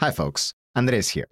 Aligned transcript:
Hi, 0.00 0.10
folks. 0.10 0.54
Andres 0.74 1.10
here. 1.10 1.28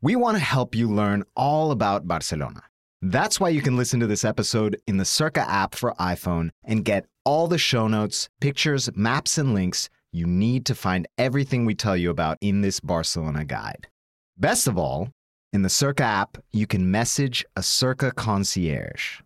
We 0.00 0.14
want 0.14 0.36
to 0.36 0.44
help 0.44 0.76
you 0.76 0.88
learn 0.88 1.24
all 1.34 1.72
about 1.72 2.06
Barcelona. 2.06 2.62
That's 3.02 3.40
why 3.40 3.48
you 3.48 3.60
can 3.60 3.76
listen 3.76 3.98
to 3.98 4.06
this 4.06 4.24
episode 4.24 4.80
in 4.86 4.98
the 4.98 5.02
Cerca 5.02 5.44
app 5.44 5.74
for 5.74 5.94
iPhone 5.98 6.50
and 6.62 6.84
get 6.84 7.06
all 7.24 7.48
the 7.48 7.58
show 7.58 7.88
notes, 7.88 8.28
pictures, 8.40 8.88
maps, 8.94 9.38
and 9.38 9.54
links 9.54 9.88
you 10.12 10.24
need 10.24 10.66
to 10.66 10.74
find 10.76 11.08
everything 11.18 11.64
we 11.64 11.74
tell 11.74 11.96
you 11.96 12.10
about 12.10 12.38
in 12.40 12.60
this 12.60 12.78
Barcelona 12.78 13.44
guide. 13.44 13.88
Best 14.36 14.68
of 14.68 14.78
all, 14.78 15.08
in 15.52 15.62
the 15.62 15.68
Cerca 15.68 16.02
app, 16.02 16.38
you 16.52 16.68
can 16.68 16.92
message 16.92 17.44
a 17.56 17.60
Cerca 17.60 18.14
concierge. 18.14 19.20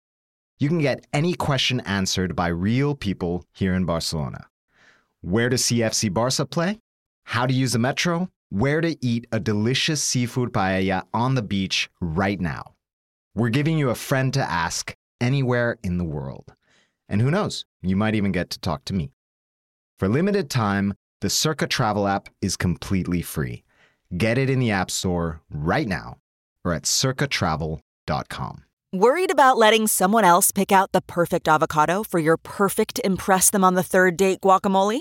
You 0.59 0.71
can 0.71 0.79
get 0.79 1.07
any 1.13 1.35
question 1.35 1.81
answered 1.81 2.35
by 2.35 2.49
real 2.49 2.95
people 2.95 3.45
here 3.53 3.75
in 3.75 3.85
Barcelona. 3.85 4.47
Where 5.21 5.51
to 5.51 5.59
see 5.59 5.81
FC 5.81 6.11
Barca 6.11 6.47
play? 6.47 6.79
How 7.25 7.45
to 7.45 7.53
use 7.53 7.75
the 7.75 7.79
metro? 7.79 8.31
Where 8.55 8.81
to 8.81 8.97
eat 9.05 9.27
a 9.33 9.41
delicious 9.41 10.01
seafood 10.01 10.53
paella 10.53 11.03
on 11.13 11.35
the 11.35 11.43
beach 11.43 11.91
right 12.01 12.41
now? 12.41 12.77
We're 13.35 13.49
giving 13.49 13.79
you 13.79 13.91
a 13.91 13.97
friend 13.97 14.33
to 14.33 14.49
ask 14.49 14.95
anywhere 15.21 15.77
in 15.83 15.99
the 15.99 16.05
world. 16.05 16.55
And 17.09 17.21
who 17.21 17.33
knows, 17.33 17.65
you 17.83 17.97
might 17.97 18.15
even 18.15 18.31
get 18.31 18.51
to 18.51 18.61
talk 18.61 18.85
to 18.85 18.95
me. 18.95 19.11
For 19.99 20.07
limited 20.09 20.51
time, 20.51 20.95
the 21.21 21.27
Cerca 21.27 21.69
travel 21.69 22.07
app 22.07 22.29
is 22.41 22.57
completely 22.57 23.23
free. 23.23 23.65
Get 24.17 24.39
it 24.39 24.49
in 24.49 24.61
the 24.61 24.71
App 24.71 24.89
Store 24.89 25.41
right 25.51 25.89
now 25.89 26.19
or 26.65 26.75
at 26.75 26.85
cercatravel.com. 26.85 28.63
Worried 28.93 29.33
about 29.33 29.59
letting 29.59 29.89
someone 29.89 30.25
else 30.25 30.53
pick 30.53 30.71
out 30.71 30.93
the 30.93 31.03
perfect 31.03 31.49
avocado 31.49 32.05
for 32.05 32.21
your 32.21 32.37
perfect 32.37 33.01
Impress 33.03 33.51
Them 33.51 33.65
on 33.65 33.75
the 33.75 33.83
Third 33.83 34.17
Date 34.17 34.41
guacamole? 34.41 35.01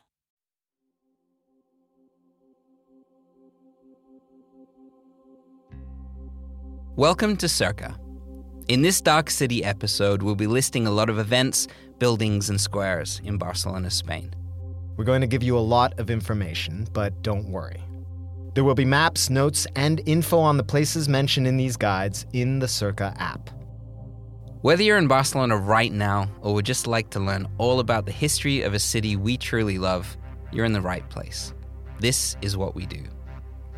Welcome 6.97 7.37
to 7.37 7.45
Cerca. 7.45 7.97
In 8.67 8.81
this 8.81 8.99
Dark 8.99 9.29
City 9.29 9.63
episode, 9.63 10.21
we'll 10.21 10.35
be 10.35 10.45
listing 10.45 10.85
a 10.85 10.91
lot 10.91 11.09
of 11.09 11.19
events, 11.19 11.69
buildings, 11.99 12.49
and 12.49 12.59
squares 12.59 13.21
in 13.23 13.37
Barcelona, 13.37 13.89
Spain. 13.89 14.33
We're 14.97 15.05
going 15.05 15.21
to 15.21 15.27
give 15.27 15.41
you 15.41 15.57
a 15.57 15.59
lot 15.59 15.97
of 16.01 16.09
information, 16.09 16.85
but 16.91 17.21
don't 17.21 17.49
worry. 17.49 17.81
There 18.55 18.65
will 18.65 18.75
be 18.75 18.83
maps, 18.83 19.29
notes, 19.29 19.65
and 19.77 20.01
info 20.05 20.39
on 20.39 20.57
the 20.57 20.65
places 20.65 21.07
mentioned 21.07 21.47
in 21.47 21.55
these 21.55 21.77
guides 21.77 22.25
in 22.33 22.59
the 22.59 22.67
Cerca 22.67 23.15
app. 23.17 23.49
Whether 24.59 24.83
you're 24.83 24.97
in 24.97 25.07
Barcelona 25.07 25.55
right 25.55 25.93
now 25.93 26.27
or 26.41 26.53
would 26.55 26.65
just 26.65 26.87
like 26.87 27.09
to 27.11 27.21
learn 27.21 27.47
all 27.57 27.79
about 27.79 28.05
the 28.05 28.11
history 28.11 28.63
of 28.63 28.73
a 28.73 28.79
city 28.79 29.15
we 29.15 29.37
truly 29.37 29.77
love, 29.77 30.17
you're 30.51 30.65
in 30.65 30.73
the 30.73 30.81
right 30.81 31.09
place. 31.09 31.53
This 32.01 32.35
is 32.41 32.57
what 32.57 32.75
we 32.75 32.85
do. 32.85 33.01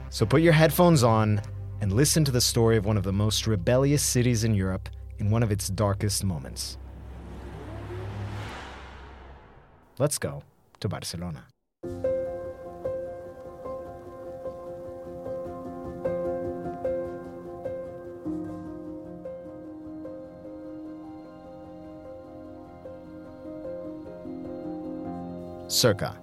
So 0.10 0.26
put 0.26 0.42
your 0.42 0.54
headphones 0.54 1.04
on 1.04 1.42
and 1.84 1.92
listen 1.92 2.24
to 2.24 2.32
the 2.32 2.40
story 2.40 2.78
of 2.78 2.86
one 2.86 2.96
of 2.96 3.04
the 3.04 3.12
most 3.12 3.46
rebellious 3.46 4.02
cities 4.02 4.46
in 4.46 4.56
Europe 4.56 4.88
in 5.20 5.30
one 5.30 5.44
of 5.44 5.52
its 5.52 5.68
darkest 5.68 6.24
moments. 6.24 6.78
Let's 10.00 10.18
go 10.18 10.44
to 10.80 10.88
Barcelona. 10.88 11.46
Cerca. 25.68 26.16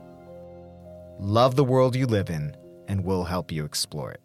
Love 1.18 1.54
the 1.54 1.64
world 1.64 1.94
you 1.94 2.06
live 2.06 2.30
in, 2.30 2.56
and 2.88 3.04
we'll 3.04 3.24
help 3.24 3.52
you 3.52 3.66
explore 3.66 4.10
it. 4.10 4.22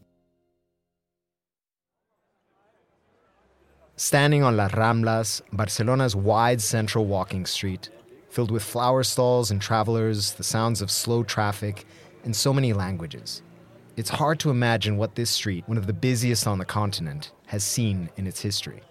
Standing 3.98 4.44
on 4.44 4.58
Las 4.58 4.74
Ramblas, 4.74 5.42
Barcelona's 5.54 6.18
wide 6.18 6.60
central 6.60 7.06
walking 7.06 7.46
street, 7.46 7.90
filled 8.30 8.52
with 8.52 8.62
flower 8.62 9.04
stalls 9.04 9.52
and 9.52 9.62
travelers, 9.62 10.34
the 10.34 10.44
sounds 10.44 10.82
of 10.82 10.92
slow 10.92 11.24
traffic, 11.24 11.86
and 12.26 12.36
so 12.36 12.52
many 12.52 12.74
languages. 12.74 13.42
It's 13.96 14.10
hard 14.10 14.38
to 14.42 14.50
imagine 14.50 14.98
what 14.98 15.16
this 15.16 15.30
street, 15.30 15.64
one 15.68 15.78
of 15.78 15.88
the 15.88 15.94
busiest 15.94 16.46
on 16.46 16.58
the 16.58 16.66
continent, 16.66 17.32
has 17.46 17.64
seen 17.64 18.10
in 18.18 18.28
its 18.28 18.42
history. 18.42 18.84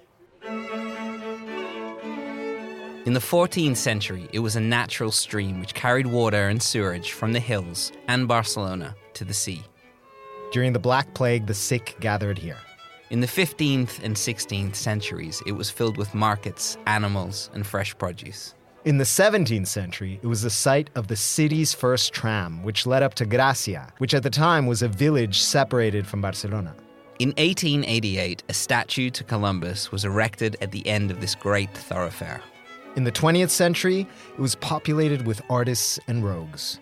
In 3.05 3.13
the 3.13 3.21
14th 3.21 3.77
century, 3.77 4.27
it 4.33 4.39
was 4.39 4.57
a 4.57 4.61
natural 4.61 5.11
stream 5.11 5.61
which 5.61 5.75
carried 5.75 6.07
water 6.07 6.49
and 6.49 6.63
sewerage 6.63 7.13
from 7.13 7.35
the 7.35 7.41
hills 7.41 7.93
and 8.09 8.27
Barcelona 8.27 8.97
to 9.13 9.27
the 9.27 9.35
sea. 9.35 9.65
During 10.51 10.73
the 10.73 10.79
Black 10.79 11.13
Plague, 11.13 11.47
the 11.47 11.53
sick 11.53 11.95
gathered 12.01 12.39
here. 12.39 12.57
In 13.11 13.21
the 13.21 13.27
15th 13.27 14.03
and 14.03 14.17
16th 14.17 14.75
centuries, 14.75 15.43
it 15.47 15.53
was 15.53 15.69
filled 15.69 15.99
with 15.99 16.15
markets, 16.15 16.79
animals, 16.87 17.51
and 17.53 17.67
fresh 17.67 17.97
produce. 17.99 18.55
In 18.87 18.97
the 18.97 19.05
17th 19.05 19.67
century, 19.67 20.19
it 20.23 20.27
was 20.27 20.41
the 20.41 20.49
site 20.49 20.89
of 20.95 21.09
the 21.09 21.17
city's 21.17 21.75
first 21.75 22.15
tram, 22.15 22.63
which 22.63 22.87
led 22.87 23.03
up 23.03 23.13
to 23.15 23.27
Gracia, 23.27 23.93
which 23.99 24.15
at 24.15 24.23
the 24.23 24.31
time 24.31 24.67
was 24.67 24.81
a 24.81 24.89
village 24.89 25.41
separated 25.41 26.07
from 26.07 26.23
Barcelona. 26.23 26.75
In 27.19 27.29
1888, 27.37 28.43
a 28.49 28.55
statue 28.55 29.11
to 29.11 29.23
Columbus 29.23 29.93
was 29.93 30.07
erected 30.07 30.57
at 30.63 30.73
the 30.73 30.87
end 30.87 31.11
of 31.11 31.21
this 31.21 31.35
great 31.35 31.75
thoroughfare. 31.77 32.41
In 32.97 33.05
the 33.05 33.13
20th 33.13 33.51
century, 33.51 34.09
it 34.33 34.41
was 34.41 34.55
populated 34.55 35.27
with 35.27 35.43
artists 35.51 35.99
and 36.09 36.25
rogues. 36.25 36.81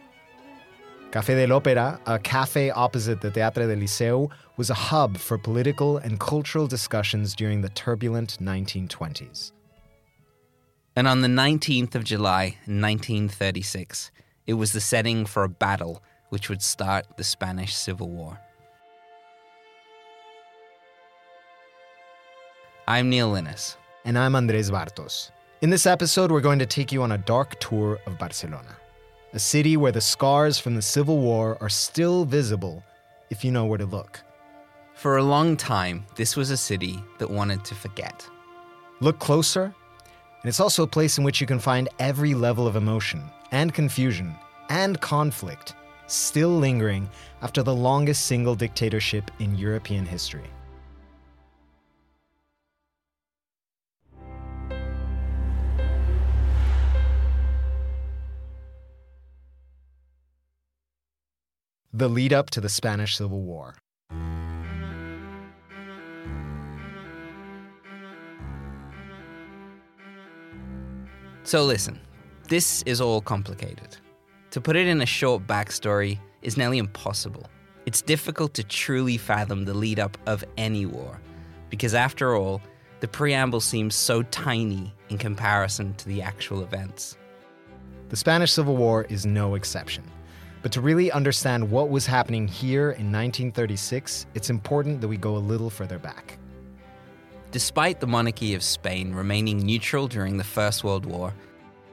Café 1.13 1.35
de 1.35 1.47
l'Opera, 1.47 2.01
a 2.07 2.19
cafe 2.19 2.71
opposite 2.71 3.21
the 3.21 3.31
Teatre 3.31 3.67
del 3.67 3.77
Liceu, 3.77 4.31
was 4.57 4.71
a 4.71 4.75
hub 4.75 5.19
for 5.19 5.37
political 5.37 5.99
and 5.99 6.19
cultural 6.19 6.67
discussions 6.67 7.35
during 7.35 7.61
the 7.61 7.69
turbulent 7.69 8.39
1920s. 8.41 9.53
And 10.97 11.07
on 11.07 11.21
the 11.21 11.29
19th 11.29 11.95
of 11.95 12.05
July, 12.05 12.57
1936, 12.65 14.11
it 14.47 14.55
was 14.55 14.73
the 14.73 14.81
setting 14.81 15.27
for 15.27 15.45
a 15.45 15.51
battle 15.51 16.03
which 16.31 16.49
would 16.49 16.63
start 16.63 17.19
the 17.19 17.25
Spanish 17.25 17.75
Civil 17.75 18.09
War. 18.09 18.41
I'm 22.89 23.11
Neil 23.11 23.35
Innes. 23.35 23.77
And 24.07 24.19
I'm 24.19 24.35
Andres 24.35 24.71
Bartos. 24.71 25.31
In 25.61 25.69
this 25.69 25.85
episode, 25.85 26.33
we're 26.33 26.41
going 26.41 26.59
to 26.59 26.67
take 26.67 26.91
you 26.91 27.03
on 27.03 27.13
a 27.13 27.19
dark 27.19 27.61
tour 27.61 28.01
of 28.07 28.19
Barcelona, 28.19 28.79
a 29.35 29.39
city 29.39 29.77
where 29.77 29.93
the 29.93 30.01
scars 30.01 30.59
from 30.59 30.75
the 30.75 30.83
Civil 30.83 31.19
War 31.19 31.57
are 31.61 31.69
still 31.69 32.25
visible 32.25 32.83
if 33.31 33.45
you 33.45 33.51
know 33.51 33.65
where 33.65 33.79
to 33.79 33.87
look. 33.87 34.21
For 34.95 35.17
a 35.17 35.23
long 35.23 35.57
time, 35.57 36.05
this 36.17 36.37
was 36.37 36.51
a 36.51 36.57
city 36.57 37.03
that 37.19 37.31
wanted 37.31 37.65
to 37.65 37.75
forget. 37.75 38.29
Look 39.01 39.19
closer, 39.19 39.65
and 39.65 40.49
it's 40.49 40.61
also 40.61 40.83
a 40.83 40.87
place 40.87 41.17
in 41.19 41.25
which 41.25 41.41
you 41.41 41.47
can 41.47 41.59
find 41.59 41.89
every 41.99 42.35
level 42.35 42.67
of 42.67 42.77
emotion 42.77 43.25
and 43.53 43.73
confusion 43.73 44.35
and 44.69 45.01
conflict 45.01 45.75
still 46.07 46.51
lingering 46.51 47.09
after 47.41 47.63
the 47.63 47.75
longest 47.75 48.27
single 48.27 48.55
dictatorship 48.55 49.31
in 49.39 49.57
European 49.57 50.05
history. 50.05 50.51
The 61.95 62.09
lead 62.09 62.33
up 62.33 62.49
to 62.51 62.61
the 62.63 62.71
Spanish 62.71 63.19
Civil 63.19 63.43
War. 63.43 63.75
So, 71.43 71.65
listen, 71.67 72.01
this 72.49 72.81
is 72.85 73.03
all 73.03 73.21
complicated. 73.21 73.99
To 74.53 74.61
put 74.63 74.75
it 74.75 74.87
in 74.87 75.03
a 75.03 75.07
short 75.07 75.47
backstory 75.47 76.19
is 76.41 76.57
nearly 76.57 76.79
impossible. 76.79 77.45
It's 77.85 78.01
difficult 78.01 78.55
to 78.55 78.65
truly 78.65 79.19
fathom 79.19 79.67
the 79.67 79.75
lead 79.75 80.01
up 80.01 80.17
of 80.25 80.43
any 80.57 80.87
war, 80.87 81.21
because 81.69 81.93
after 81.93 82.35
all, 82.35 82.63
the 83.01 83.09
preamble 83.09 83.61
seems 83.61 83.95
so 83.95 84.23
tiny 84.23 84.95
in 85.11 85.19
comparison 85.19 85.93
to 85.97 86.09
the 86.09 86.23
actual 86.23 86.63
events. 86.63 87.19
The 88.09 88.17
Spanish 88.17 88.53
Civil 88.53 88.79
War 88.79 89.05
is 89.11 89.27
no 89.27 89.57
exception. 89.57 90.05
But 90.63 90.73
to 90.73 90.81
really 90.81 91.11
understand 91.11 91.69
what 91.69 91.91
was 91.91 92.07
happening 92.07 92.47
here 92.47 92.93
in 92.93 93.11
1936, 93.11 94.27
it's 94.35 94.49
important 94.49 95.01
that 95.01 95.09
we 95.09 95.17
go 95.17 95.37
a 95.37 95.39
little 95.39 95.71
further 95.71 95.99
back. 95.99 96.39
Despite 97.51 98.01
the 98.01 98.07
monarchy 98.07 98.55
of 98.55 98.63
Spain 98.63 99.13
remaining 99.13 99.59
neutral 99.59 100.07
during 100.07 100.39
the 100.39 100.45
First 100.45 100.85
World 100.85 101.05
War, 101.05 101.35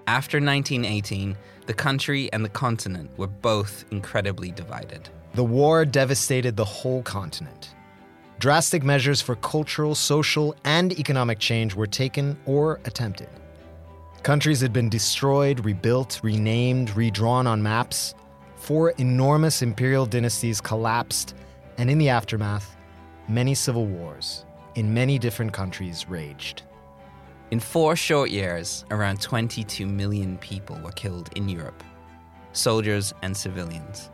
after 0.08 0.38
1918, 0.38 1.36
the 1.66 1.74
country 1.74 2.32
and 2.32 2.46
the 2.46 2.50
continent 2.50 3.12
were 3.18 3.28
both 3.28 3.86
incredibly 3.92 4.52
divided. 4.52 5.10
The 5.34 5.44
war 5.44 5.86
devastated 5.86 6.56
the 6.56 6.66
whole 6.66 7.04
continent. 7.04 7.76
Drastic 8.40 8.84
measures 8.84 9.22
for 9.22 9.36
cultural, 9.36 9.96
social, 9.96 10.56
and 10.64 10.98
economic 10.98 11.40
change 11.40 11.76
were 11.76 11.88
taken 11.88 12.38
or 12.46 12.80
attempted. 12.86 13.28
Countries 14.24 14.62
had 14.62 14.74
been 14.74 14.90
destroyed, 14.90 15.66
rebuilt, 15.66 16.22
renamed, 16.24 16.96
redrawn 16.96 17.48
on 17.48 17.62
maps. 17.62 18.16
Four 18.60 18.92
enormous 18.92 19.62
imperial 19.62 20.06
dynasties 20.06 20.62
collapsed, 20.62 21.34
and 21.78 21.90
in 21.90 21.98
the 21.98 22.10
aftermath, 22.10 22.78
many 23.28 23.56
civil 23.56 23.86
wars 23.88 24.46
in 24.76 24.94
many 24.94 25.18
different 25.18 25.54
countries 25.54 26.08
raged. 26.08 26.64
In 27.52 27.60
four 27.60 27.96
short 27.96 28.30
years, 28.30 28.86
around 28.92 29.22
22 29.22 29.88
million 29.88 30.38
people 30.38 30.80
were 30.84 30.92
killed 30.92 31.30
in 31.36 31.50
Europe 31.50 31.84
soldiers 32.52 33.14
and 33.22 33.36
civilians. 33.36 34.10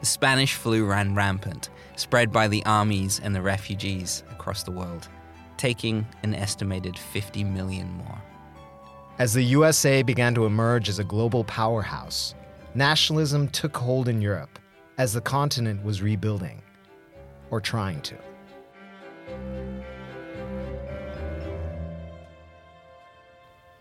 The 0.00 0.06
Spanish 0.06 0.54
flu 0.54 0.84
ran 0.84 1.14
rampant, 1.14 1.70
spread 1.94 2.30
by 2.32 2.48
the 2.48 2.64
armies 2.66 3.20
and 3.22 3.34
the 3.34 3.40
refugees 3.40 4.24
across 4.30 4.64
the 4.64 4.72
world, 4.72 5.08
taking 5.56 6.06
an 6.22 6.34
estimated 6.34 6.98
50 6.98 7.44
million 7.44 7.88
more. 7.92 8.20
As 9.18 9.32
the 9.32 9.44
USA 9.44 10.02
began 10.02 10.34
to 10.34 10.44
emerge 10.44 10.88
as 10.88 10.98
a 10.98 11.04
global 11.04 11.44
powerhouse, 11.44 12.34
nationalism 12.76 13.48
took 13.48 13.74
hold 13.74 14.06
in 14.06 14.20
Europe 14.20 14.58
as 14.98 15.14
the 15.14 15.20
continent 15.20 15.82
was 15.82 16.02
rebuilding, 16.02 16.60
or 17.50 17.60
trying 17.60 18.00
to. 18.02 18.14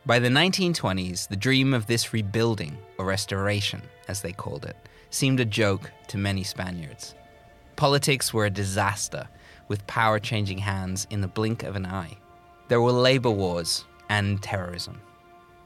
By 0.05 0.19
the 0.19 0.29
1920s, 0.29 1.27
the 1.27 1.35
dream 1.35 1.73
of 1.73 1.87
this 1.87 2.13
rebuilding, 2.13 2.77
or 2.97 3.05
restoration, 3.05 3.81
as 4.07 4.21
they 4.21 4.31
called 4.31 4.63
it, 4.65 4.77
seemed 5.09 5.39
a 5.39 5.45
joke 5.45 5.91
to 6.07 6.17
many 6.17 6.43
Spaniards. 6.43 7.15
Politics 7.75 8.33
were 8.33 8.45
a 8.45 8.49
disaster, 8.49 9.27
with 9.67 9.85
power 9.87 10.19
changing 10.19 10.59
hands 10.59 11.05
in 11.09 11.21
the 11.21 11.27
blink 11.27 11.63
of 11.63 11.75
an 11.75 11.85
eye. 11.85 12.15
There 12.69 12.81
were 12.81 12.91
labor 12.91 13.31
wars 13.31 13.83
and 14.09 14.41
terrorism. 14.41 15.01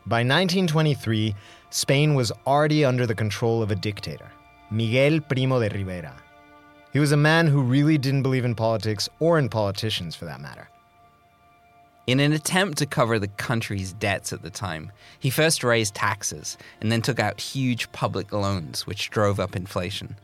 By 0.09 0.21
1923, 0.21 1.35
Spain 1.69 2.15
was 2.15 2.31
already 2.47 2.83
under 2.83 3.05
the 3.05 3.13
control 3.13 3.61
of 3.61 3.69
a 3.69 3.75
dictator, 3.75 4.31
Miguel 4.71 5.19
Primo 5.19 5.59
de 5.59 5.69
Rivera. 5.69 6.15
He 6.91 6.97
was 6.97 7.11
a 7.11 7.17
man 7.17 7.45
who 7.45 7.61
really 7.61 7.99
didn't 7.99 8.23
believe 8.23 8.43
in 8.43 8.55
politics 8.55 9.07
or 9.19 9.37
in 9.37 9.49
politicians 9.49 10.15
for 10.15 10.25
that 10.25 10.41
matter. 10.41 10.67
In 12.07 12.19
an 12.19 12.33
attempt 12.33 12.79
to 12.79 12.87
cover 12.87 13.19
the 13.19 13.27
country's 13.27 13.93
debts 13.93 14.33
at 14.33 14.41
the 14.41 14.49
time, 14.49 14.91
he 15.19 15.29
first 15.29 15.63
raised 15.63 15.93
taxes 15.93 16.57
and 16.81 16.91
then 16.91 17.03
took 17.03 17.19
out 17.19 17.39
huge 17.39 17.91
public 17.91 18.33
loans, 18.33 18.87
which 18.87 19.11
drove 19.11 19.39
up 19.39 19.55
inflation. 19.55 20.15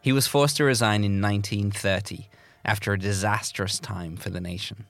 He 0.00 0.12
was 0.12 0.26
forced 0.26 0.56
to 0.56 0.64
resign 0.64 1.04
in 1.04 1.20
1930 1.20 2.30
after 2.64 2.94
a 2.94 2.98
disastrous 2.98 3.78
time 3.78 4.16
for 4.16 4.30
the 4.30 4.40
nation. 4.40 4.86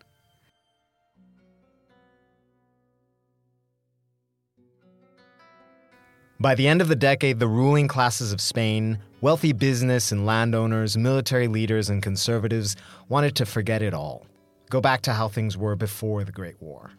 By 6.38 6.54
the 6.54 6.68
end 6.68 6.82
of 6.82 6.88
the 6.88 6.96
decade, 6.96 7.38
the 7.38 7.48
ruling 7.48 7.88
classes 7.88 8.30
of 8.30 8.42
Spain, 8.42 8.98
wealthy 9.22 9.54
business 9.54 10.12
and 10.12 10.26
landowners, 10.26 10.94
military 10.94 11.48
leaders, 11.48 11.88
and 11.88 12.02
conservatives 12.02 12.76
wanted 13.08 13.34
to 13.36 13.46
forget 13.46 13.80
it 13.80 13.94
all, 13.94 14.26
go 14.68 14.82
back 14.82 15.00
to 15.02 15.14
how 15.14 15.28
things 15.28 15.56
were 15.56 15.76
before 15.76 16.24
the 16.24 16.32
Great 16.32 16.60
War. 16.60 16.90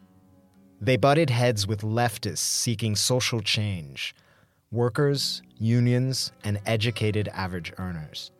They 0.80 0.96
butted 0.96 1.30
heads 1.30 1.68
with 1.68 1.82
leftists 1.82 2.38
seeking 2.38 2.96
social 2.96 3.40
change, 3.40 4.12
workers, 4.72 5.40
unions, 5.56 6.32
and 6.42 6.60
educated 6.66 7.28
average 7.28 7.72
earners. 7.78 8.32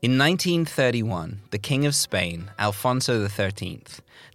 In 0.00 0.16
1931, 0.16 1.42
the 1.50 1.58
King 1.58 1.84
of 1.84 1.94
Spain, 1.94 2.50
Alfonso 2.58 3.28
XIII, 3.28 3.82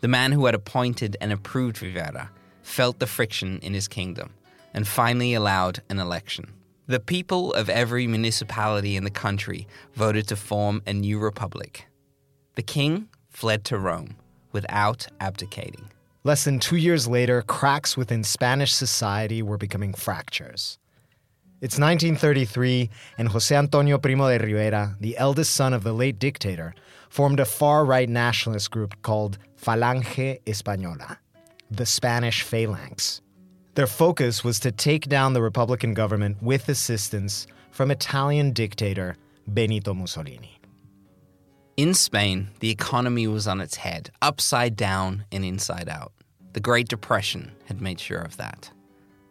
the 0.02 0.08
man 0.08 0.32
who 0.32 0.46
had 0.46 0.54
appointed 0.54 1.18
and 1.20 1.34
approved 1.34 1.82
Rivera, 1.82 2.30
felt 2.62 3.00
the 3.00 3.08
friction 3.08 3.58
in 3.64 3.74
his 3.74 3.88
kingdom 3.88 4.36
and 4.74 4.88
finally 4.88 5.34
allowed 5.34 5.82
an 5.90 6.00
election. 6.00 6.52
The 6.88 7.00
people 7.00 7.54
of 7.54 7.70
every 7.70 8.08
municipality 8.08 8.96
in 8.96 9.04
the 9.04 9.10
country 9.10 9.68
voted 9.94 10.28
to 10.30 10.36
form 10.36 10.82
a 10.88 10.94
new 10.94 11.20
republic. 11.20 11.86
The 12.56 12.64
king 12.64 13.10
fled 13.30 13.66
to 13.66 13.78
Rome 13.78 14.16
without 14.52 15.08
abdicating. 15.20 15.90
Less 16.24 16.44
than 16.44 16.60
two 16.60 16.78
years 16.78 17.08
later, 17.08 17.42
cracks 17.42 17.96
within 17.96 18.24
Spanish 18.24 18.74
society 18.74 19.42
were 19.42 19.58
becoming 19.58 19.94
fractures. 19.94 20.80
It's 21.60 21.80
1933, 21.80 22.90
and 23.18 23.30
Jose 23.30 23.56
Antonio 23.56 23.98
Primo 23.98 24.30
de 24.30 24.46
Rivera, 24.46 24.96
the 25.00 25.18
eldest 25.18 25.56
son 25.56 25.74
of 25.74 25.84
the 25.84 25.94
late 25.94 26.20
dictator, 26.20 26.76
formed 27.10 27.40
a 27.40 27.46
far 27.46 27.84
right 27.84 28.08
nationalist 28.08 28.72
group 28.72 29.02
called 29.02 29.40
Falange 29.62 30.40
Española, 30.46 31.18
the 31.72 31.86
Spanish 31.86 32.44
Phalanx. 32.44 33.22
Their 33.78 33.86
focus 33.86 34.44
was 34.44 34.60
to 34.62 34.72
take 34.72 35.08
down 35.08 35.34
the 35.34 35.42
Republican 35.44 35.94
government 35.94 36.42
with 36.42 36.68
assistance 36.68 37.46
from 37.70 37.92
Italian 37.92 38.52
dictator 38.52 39.18
Benito 39.48 39.94
Mussolini. 39.94 40.60
In 41.78 41.94
Spain, 41.94 42.48
the 42.60 42.72
economy 42.72 43.28
was 43.28 43.48
on 43.48 43.62
its 43.62 43.76
head, 43.76 44.10
upside 44.20 44.76
down 44.76 45.26
and 45.32 45.46
inside 45.46 45.90
out. 45.90 46.12
The 46.54 46.60
Great 46.60 46.88
Depression 46.88 47.52
had 47.66 47.80
made 47.80 48.00
sure 48.00 48.18
of 48.18 48.36
that. 48.38 48.72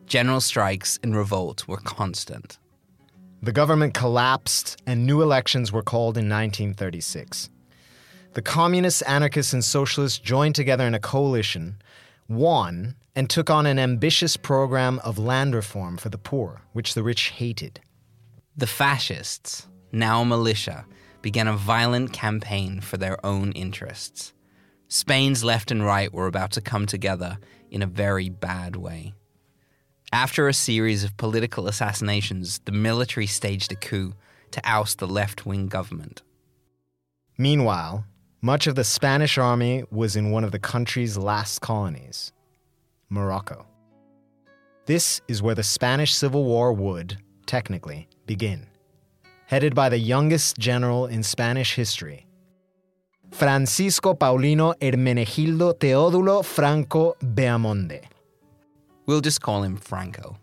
General 0.06 0.40
strikes 0.40 1.00
and 1.02 1.16
revolt 1.16 1.66
were 1.66 1.78
constant. 1.78 2.60
The 3.42 3.50
government 3.50 3.94
collapsed 3.94 4.80
and 4.86 5.04
new 5.04 5.22
elections 5.22 5.72
were 5.72 5.82
called 5.82 6.16
in 6.16 6.28
1936. 6.28 7.50
The 8.34 8.42
communists, 8.42 9.02
anarchists, 9.02 9.52
and 9.52 9.64
socialists 9.64 10.20
joined 10.20 10.54
together 10.54 10.86
in 10.86 10.94
a 10.94 11.00
coalition, 11.00 11.82
won, 12.28 12.94
and 13.16 13.30
took 13.30 13.48
on 13.48 13.64
an 13.64 13.78
ambitious 13.78 14.36
program 14.36 15.00
of 15.00 15.18
land 15.18 15.54
reform 15.54 15.96
for 15.96 16.10
the 16.10 16.18
poor, 16.18 16.60
which 16.74 16.92
the 16.92 17.02
rich 17.02 17.30
hated. 17.30 17.80
The 18.56 18.66
fascists, 18.66 19.66
now 19.90 20.22
militia, 20.22 20.86
began 21.22 21.48
a 21.48 21.56
violent 21.56 22.12
campaign 22.12 22.80
for 22.80 22.98
their 22.98 23.24
own 23.24 23.52
interests. 23.52 24.34
Spain's 24.88 25.42
left 25.42 25.70
and 25.70 25.84
right 25.84 26.12
were 26.12 26.26
about 26.26 26.52
to 26.52 26.60
come 26.60 26.86
together 26.86 27.38
in 27.70 27.82
a 27.82 27.86
very 27.86 28.28
bad 28.28 28.76
way. 28.76 29.14
After 30.12 30.46
a 30.46 30.54
series 30.54 31.02
of 31.02 31.16
political 31.16 31.66
assassinations, 31.66 32.60
the 32.64 32.72
military 32.72 33.26
staged 33.26 33.72
a 33.72 33.76
coup 33.76 34.14
to 34.52 34.60
oust 34.64 34.98
the 34.98 35.08
left 35.08 35.44
wing 35.44 35.66
government. 35.66 36.22
Meanwhile, 37.36 38.04
much 38.40 38.66
of 38.66 38.76
the 38.76 38.84
Spanish 38.84 39.36
army 39.36 39.84
was 39.90 40.14
in 40.14 40.30
one 40.30 40.44
of 40.44 40.52
the 40.52 40.58
country's 40.58 41.18
last 41.18 41.60
colonies, 41.60 42.32
Morocco. 43.08 43.66
This 44.86 45.20
is 45.28 45.42
where 45.42 45.54
the 45.54 45.62
Spanish 45.62 46.14
Civil 46.14 46.44
War 46.44 46.72
would, 46.72 47.18
technically, 47.46 48.08
begin. 48.26 48.66
Headed 49.46 49.74
by 49.74 49.88
the 49.88 49.98
youngest 49.98 50.58
general 50.58 51.06
in 51.06 51.22
Spanish 51.22 51.74
history, 51.74 52.26
Francisco 53.30 54.14
Paulino 54.14 54.74
Hermenegildo 54.80 55.74
Teodulo 55.74 56.44
Franco 56.44 57.16
Bahamonde. 57.20 58.04
We'll 59.06 59.20
just 59.20 59.40
call 59.40 59.62
him 59.62 59.76
Franco. 59.76 60.36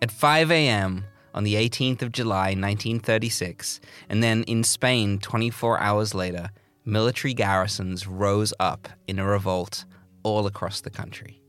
At 0.00 0.10
5 0.10 0.50
a.m. 0.50 1.04
on 1.34 1.44
the 1.44 1.54
18th 1.54 2.02
of 2.02 2.12
July 2.12 2.48
1936, 2.48 3.80
and 4.08 4.22
then 4.22 4.42
in 4.44 4.64
Spain 4.64 5.18
24 5.18 5.78
hours 5.78 6.14
later, 6.14 6.50
military 6.84 7.32
garrisons 7.32 8.06
rose 8.06 8.52
up 8.58 8.88
in 9.06 9.18
a 9.18 9.24
revolt 9.26 9.84
all 10.22 10.46
across 10.46 10.80
the 10.80 10.90
country. 10.90 11.42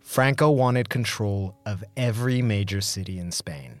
Franco 0.00 0.50
wanted 0.50 0.88
control 0.88 1.56
of 1.64 1.82
every 1.96 2.42
major 2.42 2.80
city 2.80 3.18
in 3.18 3.32
Spain. 3.32 3.80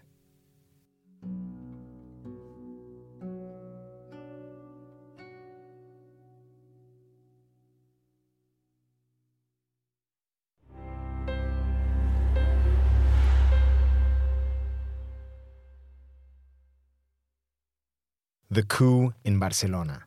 The 18.50 18.62
coup 18.62 19.12
in 19.24 19.40
Barcelona. 19.40 20.04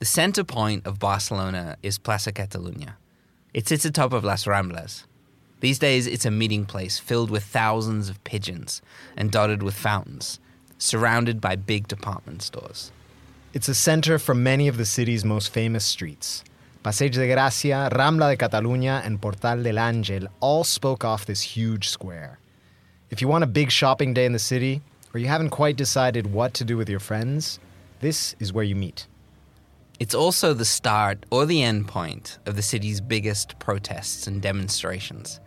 The 0.00 0.04
center 0.06 0.42
point 0.42 0.86
of 0.86 0.98
Barcelona 0.98 1.76
is 1.82 1.98
Plaza 1.98 2.32
Catalunya. 2.32 2.94
It 3.54 3.68
sits 3.68 3.84
atop 3.84 4.12
of 4.12 4.24
Las 4.24 4.44
Ramblas. 4.44 5.04
These 5.60 5.78
days, 5.78 6.08
it's 6.08 6.26
a 6.26 6.32
meeting 6.32 6.66
place 6.66 6.98
filled 6.98 7.30
with 7.30 7.44
thousands 7.44 8.08
of 8.08 8.22
pigeons 8.24 8.82
and 9.16 9.30
dotted 9.30 9.62
with 9.62 9.74
fountains, 9.74 10.40
surrounded 10.78 11.40
by 11.40 11.54
big 11.54 11.86
department 11.86 12.42
stores. 12.42 12.90
It's 13.52 13.68
a 13.68 13.74
center 13.74 14.18
for 14.18 14.34
many 14.34 14.66
of 14.66 14.78
the 14.78 14.84
city's 14.84 15.24
most 15.24 15.52
famous 15.52 15.84
streets. 15.84 16.42
Passeig 16.82 17.12
de 17.12 17.32
Gracia, 17.32 17.88
Rambla 17.92 18.36
de 18.36 18.36
Catalunya, 18.36 19.00
and 19.06 19.22
Portal 19.22 19.62
del 19.62 19.76
Ángel 19.76 20.26
all 20.40 20.64
spoke 20.64 21.04
off 21.04 21.24
this 21.24 21.40
huge 21.40 21.88
square. 21.88 22.40
If 23.10 23.22
you 23.22 23.28
want 23.28 23.44
a 23.44 23.46
big 23.46 23.70
shopping 23.70 24.12
day 24.12 24.26
in 24.26 24.32
the 24.32 24.40
city, 24.40 24.82
or 25.14 25.20
you 25.20 25.28
haven't 25.28 25.50
quite 25.50 25.76
decided 25.76 26.32
what 26.32 26.52
to 26.54 26.64
do 26.64 26.76
with 26.76 26.90
your 26.90 27.00
friends, 27.00 27.60
this 28.00 28.34
is 28.40 28.52
where 28.52 28.64
you 28.64 28.74
meet. 28.74 29.06
It's 30.00 30.14
also 30.14 30.52
the 30.52 30.64
start 30.64 31.24
or 31.30 31.46
the 31.46 31.62
end 31.62 31.86
point 31.86 32.38
of 32.46 32.56
the 32.56 32.62
city's 32.62 33.00
biggest 33.00 33.60
protests 33.60 34.26
and 34.26 34.42
demonstrations. 34.42 35.38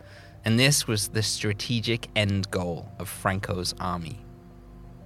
And 0.42 0.58
this 0.58 0.86
was 0.86 1.08
the 1.08 1.22
strategic 1.22 2.08
end 2.16 2.50
goal 2.50 2.90
of 2.98 3.10
Franco's 3.10 3.74
army. 3.78 4.24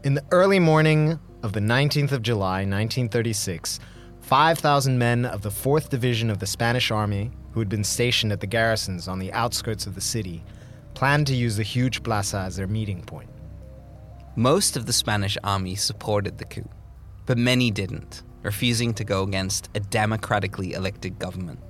In 0.04 0.14
the 0.14 0.24
early 0.30 0.60
morning 0.60 1.18
of 1.42 1.54
the 1.54 1.60
19th 1.60 2.12
of 2.12 2.22
July, 2.22 2.58
1936, 2.58 3.80
5,000 4.20 4.96
men 4.96 5.24
of 5.24 5.42
the 5.42 5.50
4th 5.50 5.88
Division 5.88 6.30
of 6.30 6.38
the 6.38 6.46
Spanish 6.46 6.92
Army, 6.92 7.32
who 7.50 7.58
had 7.58 7.68
been 7.68 7.82
stationed 7.82 8.30
at 8.30 8.38
the 8.38 8.46
garrisons 8.46 9.08
on 9.08 9.18
the 9.18 9.32
outskirts 9.32 9.88
of 9.88 9.96
the 9.96 10.00
city, 10.00 10.44
planned 10.94 11.26
to 11.26 11.34
use 11.34 11.56
the 11.56 11.64
huge 11.64 12.04
plaza 12.04 12.38
as 12.38 12.54
their 12.54 12.68
meeting 12.68 13.02
point. 13.02 13.30
Most 14.36 14.76
of 14.76 14.86
the 14.86 14.92
Spanish 14.92 15.36
army 15.42 15.74
supported 15.74 16.38
the 16.38 16.44
coup, 16.44 16.68
but 17.26 17.36
many 17.36 17.72
didn't, 17.72 18.22
refusing 18.42 18.94
to 18.94 19.04
go 19.04 19.22
against 19.22 19.70
a 19.74 19.80
democratically 19.80 20.72
elected 20.72 21.18
government. 21.18 21.60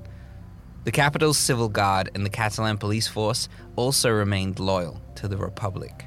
The 0.84 0.90
capital's 0.90 1.38
civil 1.38 1.68
guard 1.68 2.10
and 2.14 2.26
the 2.26 2.30
Catalan 2.30 2.76
police 2.76 3.06
force 3.06 3.48
also 3.76 4.10
remained 4.10 4.58
loyal 4.58 5.00
to 5.16 5.28
the 5.28 5.36
Republic. 5.36 6.06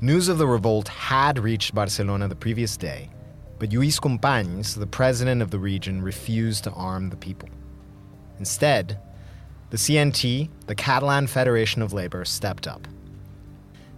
News 0.00 0.28
of 0.28 0.38
the 0.38 0.46
revolt 0.46 0.88
had 0.88 1.38
reached 1.38 1.74
Barcelona 1.74 2.26
the 2.26 2.34
previous 2.34 2.76
day, 2.76 3.10
but 3.58 3.70
Lluís 3.70 4.00
Companys, 4.00 4.74
the 4.76 4.86
president 4.86 5.42
of 5.42 5.50
the 5.50 5.58
region, 5.58 6.02
refused 6.02 6.64
to 6.64 6.72
arm 6.72 7.10
the 7.10 7.16
people. 7.16 7.48
Instead, 8.38 8.98
the 9.68 9.76
CNT, 9.76 10.48
the 10.66 10.74
Catalan 10.74 11.26
Federation 11.26 11.82
of 11.82 11.92
Labor, 11.92 12.24
stepped 12.24 12.66
up. 12.66 12.88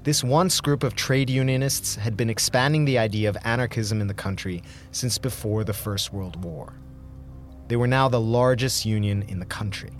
This 0.05 0.25
once 0.25 0.61
group 0.61 0.83
of 0.83 0.97
trade 0.97 1.31
unionists 1.31 1.95
had 1.95 2.17
been 2.17 2.29
expanding 2.29 2.85
the 2.85 2.99
idea 2.99 3.29
of 3.29 3.37
anarchism 3.45 4.01
in 4.01 4.09
the 4.09 4.15
country 4.15 4.65
since 4.91 5.17
before 5.17 5.63
the 5.63 5.73
First 5.73 6.13
World 6.13 6.43
War. 6.43 6.75
They 7.69 7.77
were 7.77 7.87
now 7.87 8.09
the 8.09 8.21
largest 8.21 8.85
union 8.85 9.23
in 9.29 9.39
the 9.39 9.47
country. 9.47 9.93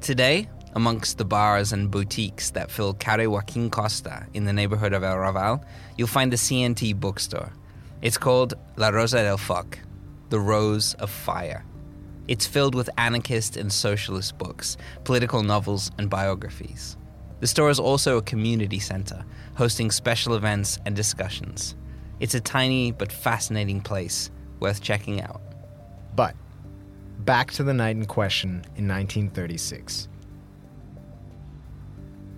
Today, 0.00 0.48
amongst 0.72 1.18
the 1.18 1.26
bars 1.26 1.74
and 1.74 1.90
boutiques 1.90 2.48
that 2.52 2.70
fill 2.70 2.94
Carrer 2.94 3.28
Joaquin 3.28 3.68
Costa 3.68 4.26
in 4.32 4.46
the 4.46 4.52
neighborhood 4.54 4.94
of 4.94 5.02
El 5.02 5.16
Raval, 5.16 5.62
you'll 5.98 6.08
find 6.08 6.32
the 6.32 6.36
CNT 6.36 6.98
bookstore. 6.98 7.52
It's 8.00 8.16
called 8.16 8.54
La 8.76 8.88
Rosa 8.88 9.18
del 9.18 9.36
Foc, 9.36 9.76
the 10.30 10.40
Rose 10.40 10.94
of 10.94 11.10
Fire. 11.10 11.66
It's 12.28 12.46
filled 12.46 12.74
with 12.74 12.88
anarchist 12.96 13.58
and 13.58 13.70
socialist 13.70 14.38
books, 14.38 14.78
political 15.04 15.42
novels, 15.42 15.90
and 15.98 16.08
biographies. 16.08 16.96
The 17.40 17.46
store 17.46 17.70
is 17.70 17.78
also 17.78 18.16
a 18.16 18.22
community 18.22 18.80
center, 18.80 19.24
hosting 19.54 19.90
special 19.90 20.34
events 20.34 20.78
and 20.84 20.96
discussions. 20.96 21.76
It's 22.20 22.34
a 22.34 22.40
tiny 22.40 22.90
but 22.90 23.12
fascinating 23.12 23.80
place 23.80 24.30
worth 24.58 24.80
checking 24.82 25.20
out. 25.20 25.40
But 26.16 26.34
back 27.20 27.52
to 27.52 27.62
the 27.62 27.74
night 27.74 27.96
in 27.96 28.06
question 28.06 28.64
in 28.76 28.88
1936. 28.88 30.08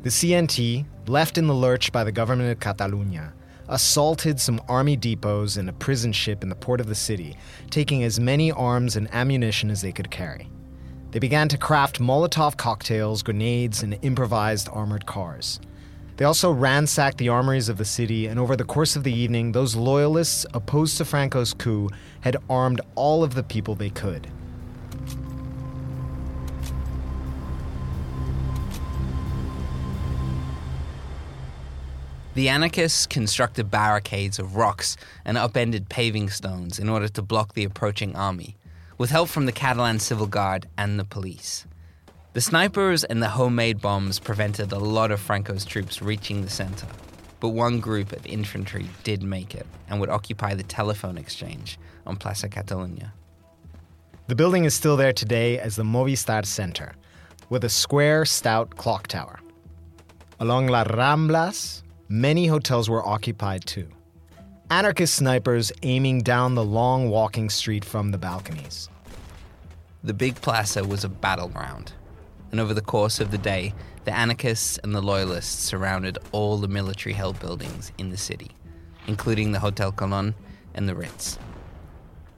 The 0.02 0.10
CNT, 0.10 0.86
left 1.06 1.38
in 1.38 1.46
the 1.46 1.54
lurch 1.54 1.92
by 1.92 2.04
the 2.04 2.12
government 2.12 2.50
of 2.50 2.58
Catalunya, 2.58 3.32
assaulted 3.68 4.40
some 4.40 4.60
army 4.68 4.96
depots 4.96 5.56
and 5.56 5.68
a 5.68 5.72
prison 5.72 6.12
ship 6.12 6.42
in 6.42 6.48
the 6.48 6.54
port 6.54 6.80
of 6.80 6.88
the 6.88 6.94
city, 6.94 7.36
taking 7.70 8.02
as 8.02 8.18
many 8.18 8.50
arms 8.50 8.96
and 8.96 9.12
ammunition 9.14 9.70
as 9.70 9.80
they 9.80 9.92
could 9.92 10.10
carry. 10.10 10.50
They 11.12 11.18
began 11.18 11.48
to 11.48 11.58
craft 11.58 11.98
Molotov 11.98 12.56
cocktails, 12.56 13.22
grenades, 13.22 13.82
and 13.82 13.98
improvised 14.02 14.68
armored 14.72 15.06
cars. 15.06 15.58
They 16.16 16.24
also 16.24 16.52
ransacked 16.52 17.18
the 17.18 17.30
armories 17.30 17.68
of 17.68 17.78
the 17.78 17.84
city, 17.84 18.26
and 18.26 18.38
over 18.38 18.54
the 18.54 18.64
course 18.64 18.94
of 18.94 19.02
the 19.02 19.12
evening, 19.12 19.50
those 19.50 19.74
loyalists 19.74 20.46
opposed 20.54 20.98
to 20.98 21.04
Franco's 21.04 21.52
coup 21.52 21.88
had 22.20 22.36
armed 22.48 22.80
all 22.94 23.24
of 23.24 23.34
the 23.34 23.42
people 23.42 23.74
they 23.74 23.90
could. 23.90 24.28
The 32.34 32.48
anarchists 32.48 33.06
constructed 33.06 33.68
barricades 33.70 34.38
of 34.38 34.54
rocks 34.54 34.96
and 35.24 35.36
upended 35.36 35.88
paving 35.88 36.30
stones 36.30 36.78
in 36.78 36.88
order 36.88 37.08
to 37.08 37.22
block 37.22 37.54
the 37.54 37.64
approaching 37.64 38.14
army, 38.14 38.56
with 39.00 39.08
help 39.08 39.30
from 39.30 39.46
the 39.46 39.52
Catalan 39.52 39.98
Civil 39.98 40.26
Guard 40.26 40.66
and 40.76 41.00
the 41.00 41.06
police. 41.06 41.64
The 42.34 42.42
snipers 42.42 43.02
and 43.02 43.22
the 43.22 43.30
homemade 43.30 43.80
bombs 43.80 44.18
prevented 44.18 44.72
a 44.72 44.78
lot 44.78 45.10
of 45.10 45.18
Franco's 45.18 45.64
troops 45.64 46.02
reaching 46.02 46.42
the 46.42 46.50
center, 46.50 46.86
but 47.40 47.48
one 47.48 47.80
group 47.80 48.12
of 48.12 48.26
infantry 48.26 48.90
did 49.02 49.22
make 49.22 49.54
it 49.54 49.66
and 49.88 50.00
would 50.00 50.10
occupy 50.10 50.52
the 50.52 50.64
telephone 50.64 51.16
exchange 51.16 51.78
on 52.06 52.16
Plaza 52.16 52.50
Catalunya. 52.50 53.10
The 54.26 54.34
building 54.34 54.66
is 54.66 54.74
still 54.74 54.98
there 54.98 55.14
today 55.14 55.58
as 55.58 55.76
the 55.76 55.82
Movistar 55.82 56.44
Center, 56.44 56.94
with 57.48 57.64
a 57.64 57.70
square, 57.70 58.26
stout 58.26 58.76
clock 58.76 59.06
tower. 59.06 59.40
Along 60.40 60.66
La 60.66 60.84
Ramblas, 60.84 61.84
many 62.10 62.48
hotels 62.48 62.90
were 62.90 63.08
occupied 63.08 63.64
too. 63.64 63.88
Anarchist 64.72 65.16
snipers 65.16 65.72
aiming 65.82 66.20
down 66.20 66.54
the 66.54 66.64
long 66.64 67.10
walking 67.10 67.50
street 67.50 67.84
from 67.84 68.12
the 68.12 68.18
balconies. 68.18 68.88
The 70.04 70.14
big 70.14 70.36
plaza 70.36 70.84
was 70.84 71.02
a 71.02 71.08
battleground, 71.08 71.92
and 72.52 72.60
over 72.60 72.72
the 72.72 72.80
course 72.80 73.18
of 73.18 73.32
the 73.32 73.38
day, 73.38 73.74
the 74.04 74.16
anarchists 74.16 74.78
and 74.78 74.94
the 74.94 75.00
loyalists 75.00 75.64
surrounded 75.64 76.18
all 76.30 76.56
the 76.56 76.68
military 76.68 77.14
held 77.14 77.40
buildings 77.40 77.90
in 77.98 78.10
the 78.10 78.16
city, 78.16 78.52
including 79.08 79.50
the 79.50 79.58
Hotel 79.58 79.90
Colon 79.90 80.36
and 80.74 80.88
the 80.88 80.94
Ritz. 80.94 81.36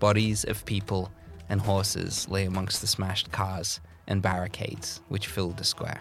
Bodies 0.01 0.45
of 0.45 0.65
people 0.65 1.13
and 1.51 1.61
horses 1.61 2.27
lay 2.31 2.47
amongst 2.47 2.81
the 2.81 2.87
smashed 2.87 3.31
cars 3.31 3.79
and 4.07 4.23
barricades 4.23 5.03
which 5.09 5.27
filled 5.27 5.59
the 5.59 5.65
square. 5.65 6.01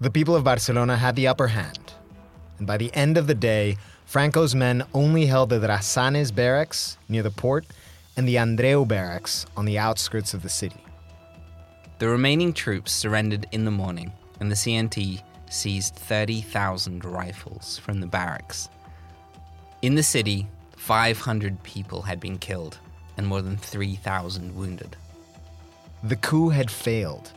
The 0.00 0.10
people 0.10 0.34
of 0.34 0.42
Barcelona 0.42 0.96
had 0.96 1.14
the 1.14 1.28
upper 1.28 1.46
hand, 1.46 1.92
and 2.58 2.66
by 2.66 2.76
the 2.76 2.92
end 2.92 3.16
of 3.16 3.28
the 3.28 3.36
day, 3.36 3.76
Franco's 4.06 4.54
men 4.54 4.84
only 4.92 5.26
held 5.26 5.50
the 5.50 5.58
Drassanes 5.58 6.34
barracks 6.34 6.98
near 7.08 7.22
the 7.22 7.30
port 7.30 7.64
and 8.16 8.28
the 8.28 8.36
Andreu 8.36 8.86
barracks 8.86 9.46
on 9.56 9.64
the 9.64 9.78
outskirts 9.78 10.34
of 10.34 10.42
the 10.42 10.48
city. 10.48 10.84
The 11.98 12.08
remaining 12.08 12.52
troops 12.52 12.92
surrendered 12.92 13.46
in 13.52 13.64
the 13.64 13.70
morning, 13.70 14.12
and 14.40 14.50
the 14.50 14.56
CNT 14.56 15.22
seized 15.48 15.94
30,000 15.94 17.04
rifles 17.04 17.78
from 17.78 18.00
the 18.00 18.06
barracks. 18.06 18.68
In 19.82 19.94
the 19.94 20.02
city, 20.02 20.48
500 20.76 21.62
people 21.62 22.02
had 22.02 22.18
been 22.18 22.38
killed 22.38 22.78
and 23.16 23.26
more 23.26 23.42
than 23.42 23.56
3,000 23.56 24.54
wounded. 24.54 24.96
The 26.02 26.16
coup 26.16 26.48
had 26.48 26.70
failed. 26.70 27.30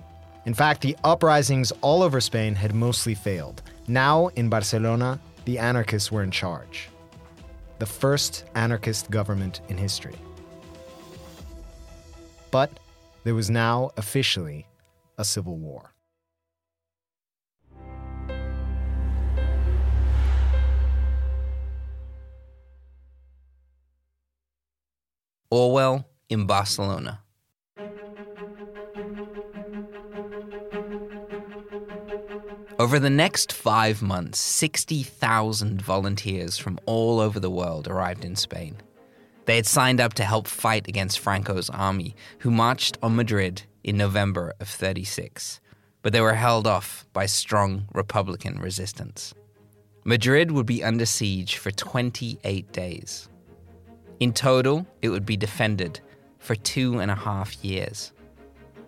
In 0.45 0.53
fact, 0.53 0.81
the 0.81 0.97
uprisings 1.03 1.71
all 1.81 2.01
over 2.01 2.19
Spain 2.21 2.55
had 2.55 2.73
mostly 2.73 3.13
failed. 3.13 3.61
Now, 3.87 4.27
in 4.35 4.49
Barcelona, 4.49 5.19
the 5.45 5.59
anarchists 5.59 6.11
were 6.11 6.23
in 6.23 6.31
charge. 6.31 6.89
The 7.77 7.85
first 7.85 8.45
anarchist 8.55 9.09
government 9.11 9.61
in 9.69 9.77
history. 9.77 10.15
But 12.51 12.71
there 13.23 13.35
was 13.35 13.49
now 13.49 13.91
officially 13.97 14.65
a 15.17 15.25
civil 15.25 15.57
war. 15.57 15.91
Orwell 25.51 26.05
in 26.29 26.47
Barcelona. 26.47 27.24
Over 32.85 32.99
the 32.99 33.09
next 33.09 33.51
five 33.51 34.03
months, 34.03 34.37
60,000 34.37 35.81
volunteers 35.81 36.59
from 36.59 36.77
all 36.85 37.19
over 37.19 37.39
the 37.39 37.49
world 37.49 37.87
arrived 37.87 38.23
in 38.23 38.35
Spain. 38.35 38.75
They 39.45 39.55
had 39.55 39.65
signed 39.65 39.99
up 39.99 40.13
to 40.13 40.23
help 40.23 40.45
fight 40.47 40.87
against 40.87 41.17
Franco's 41.17 41.67
army, 41.71 42.15
who 42.37 42.51
marched 42.51 42.99
on 43.01 43.15
Madrid 43.15 43.63
in 43.83 43.97
November 43.97 44.53
of 44.59 44.67
36, 44.67 45.59
but 46.03 46.13
they 46.13 46.21
were 46.21 46.35
held 46.35 46.67
off 46.67 47.07
by 47.11 47.25
strong 47.25 47.87
Republican 47.95 48.59
resistance. 48.59 49.33
Madrid 50.03 50.51
would 50.51 50.67
be 50.67 50.83
under 50.83 51.07
siege 51.07 51.57
for 51.57 51.71
28 51.71 52.71
days. 52.71 53.29
In 54.19 54.31
total, 54.31 54.85
it 55.01 55.09
would 55.09 55.25
be 55.25 55.37
defended 55.37 56.01
for 56.37 56.53
two 56.53 56.99
and 56.99 57.09
a 57.09 57.15
half 57.15 57.65
years. 57.65 58.11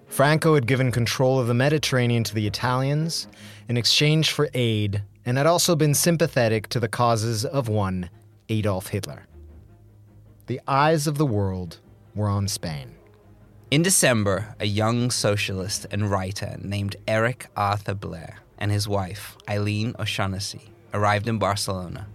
Franco 0.08 0.56
had 0.56 0.68
given 0.68 0.92
control 0.92 1.40
of 1.40 1.48
the 1.48 1.54
Mediterranean 1.54 2.24
to 2.24 2.34
the 2.34 2.48
Italians 2.48 3.28
in 3.68 3.78
exchange 3.78 4.32
for 4.32 4.50
aid 4.54 5.04
and 5.26 5.38
had 5.38 5.46
also 5.46 5.76
been 5.76 5.94
sympathetic 5.94 6.70
to 6.70 6.80
the 6.80 6.88
causes 6.88 7.46
of 7.46 7.68
one 7.68 8.10
Adolf 8.50 8.88
Hitler. 8.88 9.28
The 10.48 10.62
eyes 10.68 11.08
of 11.08 11.18
the 11.18 11.26
world 11.26 11.80
were 12.16 12.30
on 12.30 12.48
Spain. 12.48 12.96
In 13.70 13.84
December, 13.84 14.56
a 14.62 14.66
young 14.66 15.12
socialist 15.12 15.86
and 15.92 16.10
writer 16.10 16.56
named 16.62 16.96
Eric 17.06 17.48
Arthur 17.58 17.94
Blair 17.94 18.38
and 18.58 18.72
his 18.72 18.88
wife, 18.88 19.38
Eileen 19.50 19.94
O'Shaughnessy, 20.00 20.72
arrived 20.94 21.28
in 21.28 21.38
Barcelona. 21.38 22.08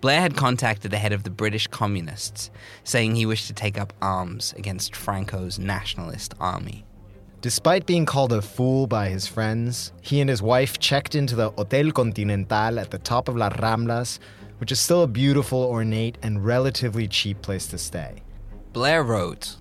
Blair 0.00 0.22
had 0.22 0.34
contacted 0.34 0.90
the 0.90 0.98
head 0.98 1.12
of 1.12 1.22
the 1.22 1.30
British 1.30 1.66
communists, 1.66 2.50
saying 2.82 3.14
he 3.14 3.26
wished 3.26 3.46
to 3.48 3.52
take 3.52 3.78
up 3.78 3.92
arms 4.00 4.54
against 4.56 4.96
Franco's 4.96 5.58
nationalist 5.58 6.34
army. 6.40 6.84
Despite 7.42 7.86
being 7.86 8.06
called 8.06 8.32
a 8.32 8.40
fool 8.40 8.86
by 8.86 9.08
his 9.08 9.26
friends, 9.26 9.92
he 10.00 10.20
and 10.20 10.30
his 10.30 10.40
wife 10.40 10.78
checked 10.78 11.16
into 11.16 11.34
the 11.34 11.50
Hotel 11.50 11.90
Continental 11.90 12.78
at 12.78 12.92
the 12.92 12.98
top 12.98 13.26
of 13.26 13.36
Las 13.36 13.54
Ramblas, 13.54 14.20
which 14.58 14.70
is 14.70 14.78
still 14.78 15.02
a 15.02 15.08
beautiful, 15.08 15.58
ornate, 15.64 16.16
and 16.22 16.44
relatively 16.44 17.08
cheap 17.08 17.42
place 17.42 17.66
to 17.66 17.78
stay. 17.78 18.22
Blair 18.72 19.02
wrote, 19.02 19.56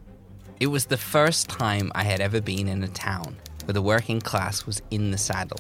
It 0.60 0.68
was 0.68 0.86
the 0.86 0.96
first 0.96 1.50
time 1.50 1.92
I 1.96 2.04
had 2.04 2.22
ever 2.22 2.40
been 2.40 2.68
in 2.68 2.84
a 2.84 2.88
town 2.88 3.36
where 3.66 3.74
the 3.74 3.82
working 3.82 4.22
class 4.22 4.68
was 4.68 4.84
in 4.92 5.10
the 5.10 5.18
saddle. 5.18 5.60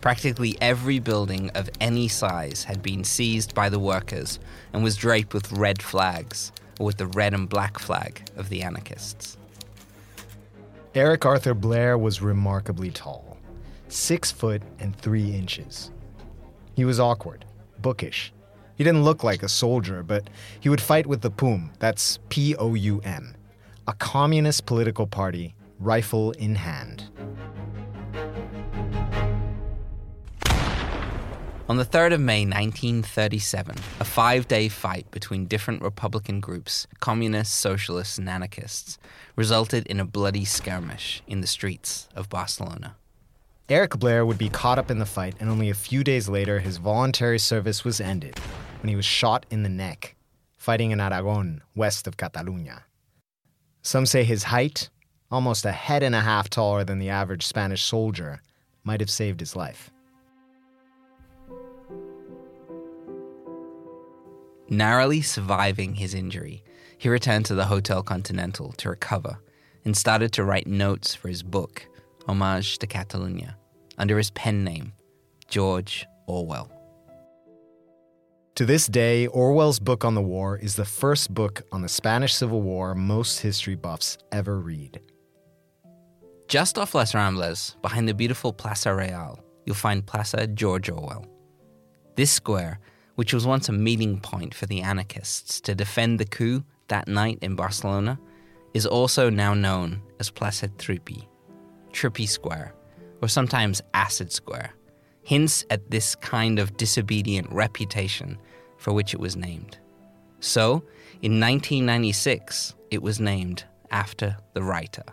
Practically 0.00 0.58
every 0.60 0.98
building 0.98 1.48
of 1.50 1.70
any 1.80 2.08
size 2.08 2.64
had 2.64 2.82
been 2.82 3.04
seized 3.04 3.54
by 3.54 3.68
the 3.68 3.78
workers 3.78 4.40
and 4.72 4.82
was 4.82 4.96
draped 4.96 5.32
with 5.32 5.52
red 5.52 5.80
flags, 5.80 6.50
or 6.80 6.86
with 6.86 6.96
the 6.96 7.06
red 7.06 7.34
and 7.34 7.48
black 7.48 7.78
flag 7.78 8.28
of 8.34 8.48
the 8.48 8.62
anarchists. 8.64 9.36
Eric 10.94 11.24
Arthur 11.24 11.54
Blair 11.54 11.96
was 11.96 12.20
remarkably 12.20 12.90
tall, 12.90 13.38
six 13.88 14.30
foot 14.30 14.60
and 14.78 14.94
three 14.94 15.34
inches. 15.34 15.90
He 16.74 16.84
was 16.84 17.00
awkward, 17.00 17.46
bookish. 17.80 18.30
He 18.76 18.84
didn't 18.84 19.02
look 19.04 19.24
like 19.24 19.42
a 19.42 19.48
soldier, 19.48 20.02
but 20.02 20.28
he 20.60 20.68
would 20.68 20.82
fight 20.82 21.06
with 21.06 21.22
the 21.22 21.30
POUM, 21.30 21.70
that's 21.78 22.18
P 22.28 22.54
O 22.56 22.74
U 22.74 23.00
M, 23.04 23.34
a 23.88 23.94
communist 23.94 24.66
political 24.66 25.06
party, 25.06 25.54
rifle 25.78 26.32
in 26.32 26.56
hand. 26.56 27.04
On 31.72 31.78
the 31.78 31.86
3rd 31.86 32.12
of 32.12 32.20
May 32.20 32.44
1937, 32.44 33.76
a 33.98 34.04
five 34.04 34.46
day 34.46 34.68
fight 34.68 35.10
between 35.10 35.46
different 35.46 35.80
Republican 35.80 36.38
groups, 36.38 36.86
communists, 37.00 37.56
socialists, 37.56 38.18
and 38.18 38.28
anarchists, 38.28 38.98
resulted 39.36 39.86
in 39.86 39.98
a 39.98 40.04
bloody 40.04 40.44
skirmish 40.44 41.22
in 41.26 41.40
the 41.40 41.46
streets 41.46 42.10
of 42.14 42.28
Barcelona. 42.28 42.96
Eric 43.70 43.98
Blair 43.98 44.26
would 44.26 44.36
be 44.36 44.50
caught 44.50 44.78
up 44.78 44.90
in 44.90 44.98
the 44.98 45.06
fight, 45.06 45.34
and 45.40 45.48
only 45.48 45.70
a 45.70 45.74
few 45.74 46.04
days 46.04 46.28
later, 46.28 46.60
his 46.60 46.76
voluntary 46.76 47.38
service 47.38 47.86
was 47.86 48.02
ended 48.02 48.38
when 48.82 48.90
he 48.90 48.96
was 48.96 49.06
shot 49.06 49.46
in 49.50 49.62
the 49.62 49.70
neck, 49.70 50.14
fighting 50.58 50.90
in 50.90 51.00
Aragon, 51.00 51.62
west 51.74 52.06
of 52.06 52.18
Catalunya. 52.18 52.82
Some 53.80 54.04
say 54.04 54.24
his 54.24 54.42
height, 54.42 54.90
almost 55.30 55.64
a 55.64 55.72
head 55.72 56.02
and 56.02 56.14
a 56.14 56.20
half 56.20 56.50
taller 56.50 56.84
than 56.84 56.98
the 56.98 57.08
average 57.08 57.46
Spanish 57.46 57.82
soldier, 57.82 58.42
might 58.84 59.00
have 59.00 59.08
saved 59.08 59.40
his 59.40 59.56
life. 59.56 59.90
Narrowly 64.72 65.20
surviving 65.20 65.96
his 65.96 66.14
injury, 66.14 66.64
he 66.96 67.10
returned 67.10 67.44
to 67.44 67.54
the 67.54 67.66
Hotel 67.66 68.02
Continental 68.02 68.72
to 68.78 68.88
recover 68.88 69.36
and 69.84 69.94
started 69.94 70.32
to 70.32 70.44
write 70.44 70.66
notes 70.66 71.14
for 71.14 71.28
his 71.28 71.42
book, 71.42 71.86
Homage 72.26 72.78
to 72.78 72.86
Catalunya, 72.86 73.56
under 73.98 74.16
his 74.16 74.30
pen 74.30 74.64
name, 74.64 74.94
George 75.46 76.06
Orwell. 76.26 76.72
To 78.54 78.64
this 78.64 78.86
day, 78.86 79.26
Orwell's 79.26 79.78
book 79.78 80.06
on 80.06 80.14
the 80.14 80.22
war 80.22 80.56
is 80.56 80.74
the 80.74 80.86
first 80.86 81.34
book 81.34 81.60
on 81.70 81.82
the 81.82 81.88
Spanish 81.90 82.32
Civil 82.32 82.62
War 82.62 82.94
most 82.94 83.40
history 83.40 83.74
buffs 83.74 84.16
ever 84.32 84.58
read. 84.58 85.02
Just 86.48 86.78
off 86.78 86.94
Las 86.94 87.12
Ramblas, 87.12 87.78
behind 87.82 88.08
the 88.08 88.14
beautiful 88.14 88.54
Plaza 88.54 88.94
Real, 88.94 89.38
you'll 89.66 89.74
find 89.74 90.06
Plaza 90.06 90.46
George 90.46 90.88
Orwell. 90.88 91.26
This 92.16 92.30
square 92.30 92.80
which 93.16 93.32
was 93.32 93.46
once 93.46 93.68
a 93.68 93.72
meeting 93.72 94.20
point 94.20 94.54
for 94.54 94.66
the 94.66 94.80
anarchists 94.80 95.60
to 95.60 95.74
defend 95.74 96.18
the 96.18 96.24
coup 96.24 96.64
that 96.88 97.08
night 97.08 97.38
in 97.42 97.56
Barcelona, 97.56 98.18
is 98.74 98.86
also 98.86 99.28
now 99.28 99.54
known 99.54 100.00
as 100.18 100.30
Plaça 100.30 100.68
Trippi, 100.76 101.26
Trippi 101.92 102.28
Square, 102.28 102.74
or 103.20 103.28
sometimes 103.28 103.82
Acid 103.94 104.32
Square, 104.32 104.72
hints 105.22 105.64
at 105.70 105.90
this 105.90 106.14
kind 106.14 106.58
of 106.58 106.76
disobedient 106.76 107.50
reputation 107.50 108.38
for 108.78 108.92
which 108.92 109.14
it 109.14 109.20
was 109.20 109.36
named. 109.36 109.78
So, 110.40 110.84
in 111.22 111.38
1996, 111.38 112.74
it 112.90 113.02
was 113.02 113.20
named 113.20 113.64
after 113.90 114.36
the 114.54 114.62
writer, 114.62 115.04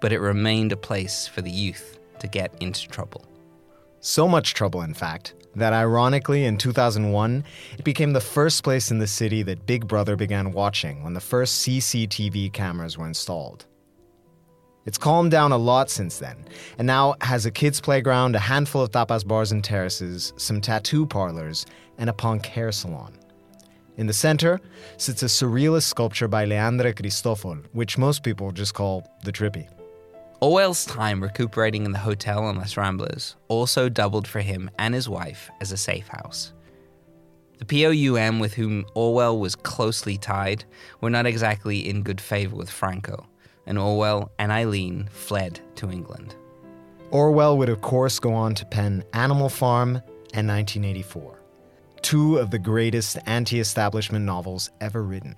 but 0.00 0.12
it 0.12 0.18
remained 0.20 0.72
a 0.72 0.76
place 0.76 1.26
for 1.26 1.40
the 1.40 1.50
youth 1.50 1.98
to 2.18 2.28
get 2.28 2.54
into 2.60 2.86
trouble. 2.88 3.24
So 4.00 4.28
much 4.28 4.52
trouble, 4.52 4.82
in 4.82 4.92
fact, 4.92 5.34
that 5.56 5.72
ironically 5.72 6.44
in 6.44 6.58
2001, 6.58 7.44
it 7.78 7.84
became 7.84 8.12
the 8.12 8.20
first 8.20 8.64
place 8.64 8.90
in 8.90 8.98
the 8.98 9.06
city 9.06 9.42
that 9.42 9.66
Big 9.66 9.86
Brother 9.86 10.16
began 10.16 10.52
watching 10.52 11.02
when 11.02 11.14
the 11.14 11.20
first 11.20 11.66
CCTV 11.66 12.52
cameras 12.52 12.98
were 12.98 13.06
installed. 13.06 13.66
It's 14.86 14.98
calmed 14.98 15.30
down 15.30 15.52
a 15.52 15.56
lot 15.56 15.88
since 15.88 16.18
then, 16.18 16.44
and 16.76 16.86
now 16.86 17.14
has 17.22 17.46
a 17.46 17.50
kids' 17.50 17.80
playground, 17.80 18.36
a 18.36 18.38
handful 18.38 18.82
of 18.82 18.90
tapas 18.90 19.26
bars 19.26 19.50
and 19.50 19.64
terraces, 19.64 20.34
some 20.36 20.60
tattoo 20.60 21.06
parlors, 21.06 21.64
and 21.96 22.10
a 22.10 22.12
punk 22.12 22.44
hair 22.44 22.70
salon. 22.70 23.18
In 23.96 24.06
the 24.06 24.12
center 24.12 24.60
sits 24.96 25.22
a 25.22 25.26
surrealist 25.26 25.84
sculpture 25.84 26.28
by 26.28 26.44
Leandre 26.44 26.94
Cristofol, 26.94 27.64
which 27.72 27.96
most 27.96 28.22
people 28.22 28.50
just 28.50 28.74
call 28.74 29.06
the 29.22 29.32
Trippy. 29.32 29.68
Orwell's 30.40 30.84
time 30.84 31.22
recuperating 31.22 31.84
in 31.84 31.92
the 31.92 31.98
hotel 31.98 32.44
on 32.44 32.56
Las 32.56 32.74
Ramblas 32.74 33.34
also 33.48 33.88
doubled 33.88 34.26
for 34.26 34.40
him 34.40 34.70
and 34.78 34.94
his 34.94 35.08
wife 35.08 35.50
as 35.60 35.72
a 35.72 35.76
safe 35.76 36.08
house. 36.08 36.52
The 37.58 37.64
POUM 37.64 38.40
with 38.40 38.54
whom 38.54 38.84
Orwell 38.94 39.38
was 39.38 39.54
closely 39.54 40.18
tied 40.18 40.64
were 41.00 41.10
not 41.10 41.26
exactly 41.26 41.88
in 41.88 42.02
good 42.02 42.20
favor 42.20 42.56
with 42.56 42.68
Franco, 42.68 43.26
and 43.66 43.78
Orwell 43.78 44.32
and 44.38 44.50
Eileen 44.50 45.08
fled 45.10 45.60
to 45.76 45.90
England. 45.90 46.34
Orwell 47.10 47.56
would, 47.58 47.68
of 47.68 47.80
course, 47.80 48.18
go 48.18 48.34
on 48.34 48.54
to 48.56 48.66
pen 48.66 49.04
Animal 49.12 49.48
Farm 49.48 49.96
and 50.34 50.48
1984, 50.48 51.38
two 52.02 52.38
of 52.38 52.50
the 52.50 52.58
greatest 52.58 53.18
anti 53.26 53.60
establishment 53.60 54.24
novels 54.24 54.70
ever 54.80 55.02
written. 55.02 55.36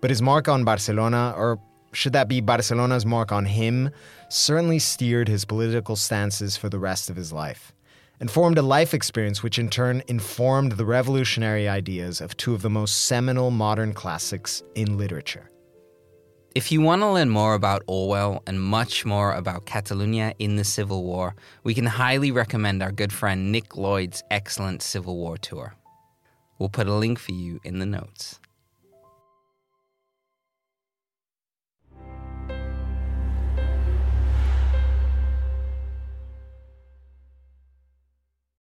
But 0.00 0.10
his 0.10 0.22
mark 0.22 0.48
on 0.48 0.64
Barcelona, 0.64 1.34
or 1.36 1.58
should 1.98 2.12
that 2.12 2.28
be 2.28 2.40
Barcelona's 2.40 3.04
mark 3.04 3.32
on 3.32 3.44
him, 3.44 3.90
certainly 4.28 4.78
steered 4.78 5.26
his 5.26 5.44
political 5.44 5.96
stances 5.96 6.56
for 6.56 6.68
the 6.68 6.78
rest 6.78 7.10
of 7.10 7.16
his 7.16 7.32
life, 7.32 7.72
and 8.20 8.30
formed 8.30 8.56
a 8.56 8.62
life 8.62 8.94
experience 8.94 9.42
which 9.42 9.58
in 9.58 9.68
turn 9.68 10.04
informed 10.06 10.72
the 10.72 10.86
revolutionary 10.86 11.68
ideas 11.68 12.20
of 12.20 12.36
two 12.36 12.54
of 12.54 12.62
the 12.62 12.70
most 12.70 13.06
seminal 13.06 13.50
modern 13.50 13.92
classics 13.92 14.62
in 14.76 14.96
literature. 14.96 15.50
If 16.54 16.70
you 16.70 16.80
want 16.80 17.02
to 17.02 17.10
learn 17.10 17.30
more 17.30 17.54
about 17.54 17.82
Orwell 17.88 18.44
and 18.46 18.62
much 18.62 19.04
more 19.04 19.32
about 19.32 19.66
Catalonia 19.66 20.34
in 20.38 20.54
the 20.54 20.64
Civil 20.64 21.02
War, 21.02 21.34
we 21.64 21.74
can 21.74 21.86
highly 21.86 22.30
recommend 22.30 22.80
our 22.80 22.92
good 22.92 23.12
friend 23.12 23.50
Nick 23.50 23.76
Lloyd's 23.76 24.22
excellent 24.30 24.82
Civil 24.82 25.16
War 25.16 25.36
tour. 25.36 25.74
We'll 26.60 26.68
put 26.68 26.86
a 26.86 26.94
link 26.94 27.18
for 27.18 27.32
you 27.32 27.58
in 27.64 27.80
the 27.80 27.86
notes. 27.86 28.37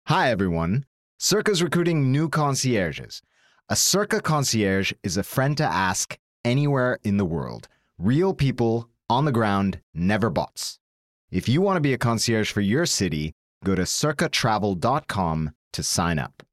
Hi, 0.09 0.31
everyone. 0.31 0.85
Cerca's 1.19 1.61
recruiting 1.61 2.13
new 2.13 2.29
concierges. 2.29 3.23
A 3.69 3.75
Cerca 3.75 4.23
concierge 4.23 4.93
is 5.03 5.17
a 5.17 5.25
friend 5.25 5.57
to 5.57 5.65
ask 5.65 6.17
anywhere 6.45 7.01
in 7.03 7.17
the 7.17 7.25
world. 7.25 7.67
Real 7.99 8.33
people 8.33 8.89
on 9.11 9.25
the 9.25 9.33
ground, 9.33 9.81
never 9.93 10.31
bots. 10.31 10.79
If 11.33 11.49
you 11.49 11.61
want 11.61 11.79
to 11.79 11.81
be 11.81 11.93
a 11.93 11.99
concierge 11.99 12.53
for 12.53 12.61
your 12.61 12.87
city, 12.87 13.33
go 13.65 13.75
to 13.75 13.83
cercatravel.com 13.83 15.51
to 15.73 15.83
sign 15.83 16.21
up. 16.21 16.45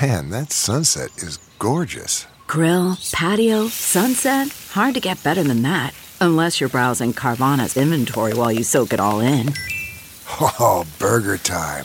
Man, 0.00 0.30
that 0.30 0.50
sunset 0.50 1.10
is 1.18 1.36
gorgeous. 1.58 2.26
Grill, 2.46 2.96
patio, 3.12 3.68
sunset. 3.68 4.48
Hard 4.70 4.94
to 4.94 5.00
get 5.00 5.22
better 5.22 5.42
than 5.42 5.60
that. 5.64 5.92
Unless 6.22 6.62
you're 6.62 6.70
browsing 6.70 7.12
Carvana's 7.12 7.76
inventory 7.76 8.32
while 8.32 8.50
you 8.50 8.64
soak 8.64 8.94
it 8.94 9.00
all 9.00 9.20
in. 9.20 9.52
Oh, 10.40 10.84
burger 10.98 11.36
time. 11.36 11.84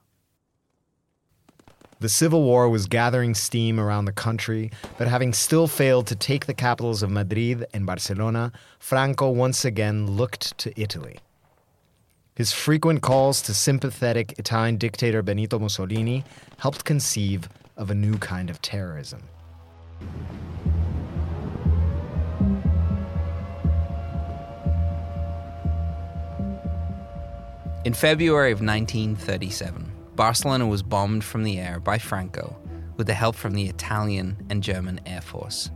The 2.01 2.09
Civil 2.09 2.41
War 2.41 2.67
was 2.67 2.87
gathering 2.87 3.35
steam 3.35 3.79
around 3.79 4.05
the 4.05 4.11
country, 4.11 4.71
but 4.97 5.07
having 5.07 5.33
still 5.33 5.67
failed 5.67 6.07
to 6.07 6.15
take 6.15 6.47
the 6.47 6.53
capitals 6.55 7.03
of 7.03 7.11
Madrid 7.11 7.67
and 7.75 7.85
Barcelona, 7.85 8.51
Franco 8.79 9.29
once 9.29 9.63
again 9.63 10.07
looked 10.09 10.57
to 10.57 10.73
Italy. 10.81 11.19
His 12.33 12.51
frequent 12.51 13.03
calls 13.03 13.43
to 13.43 13.53
sympathetic 13.53 14.33
Italian 14.39 14.77
dictator 14.77 15.21
Benito 15.21 15.59
Mussolini 15.59 16.23
helped 16.57 16.85
conceive 16.85 17.47
of 17.77 17.91
a 17.91 17.95
new 17.95 18.17
kind 18.17 18.49
of 18.49 18.59
terrorism. 18.63 19.21
In 27.85 27.93
February 27.93 28.51
of 28.51 28.59
1937, 28.59 29.90
Barcelona 30.21 30.67
was 30.67 30.83
bombed 30.83 31.23
from 31.23 31.41
the 31.41 31.57
air 31.57 31.79
by 31.79 31.97
Franco 31.97 32.55
with 32.95 33.07
the 33.07 33.13
help 33.15 33.35
from 33.35 33.55
the 33.55 33.67
Italian 33.67 34.37
and 34.51 34.61
German 34.61 35.01
Air 35.07 35.19
Force. 35.19 35.71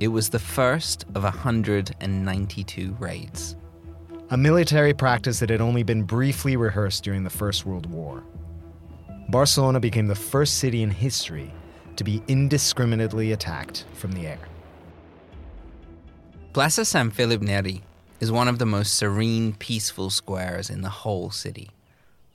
It 0.00 0.08
was 0.08 0.28
the 0.28 0.40
first 0.40 1.04
of 1.14 1.22
192 1.22 2.96
raids. 2.98 3.54
A 4.30 4.36
military 4.36 4.92
practice 4.92 5.38
that 5.38 5.50
had 5.50 5.60
only 5.60 5.84
been 5.84 6.02
briefly 6.02 6.56
rehearsed 6.56 7.04
during 7.04 7.22
the 7.22 7.30
First 7.30 7.64
World 7.64 7.86
War. 7.86 8.24
Barcelona 9.28 9.78
became 9.78 10.08
the 10.08 10.16
first 10.16 10.58
city 10.58 10.82
in 10.82 10.90
history 10.90 11.54
to 11.94 12.02
be 12.02 12.24
indiscriminately 12.26 13.30
attacked 13.30 13.84
from 13.94 14.10
the 14.10 14.26
air. 14.26 14.48
Plaza 16.52 16.84
San 16.84 17.12
Felipe 17.12 17.42
Neri 17.42 17.82
is 18.18 18.32
one 18.32 18.48
of 18.48 18.58
the 18.58 18.66
most 18.66 18.96
serene, 18.96 19.52
peaceful 19.52 20.10
squares 20.10 20.68
in 20.68 20.80
the 20.80 20.88
whole 20.88 21.30
city. 21.30 21.70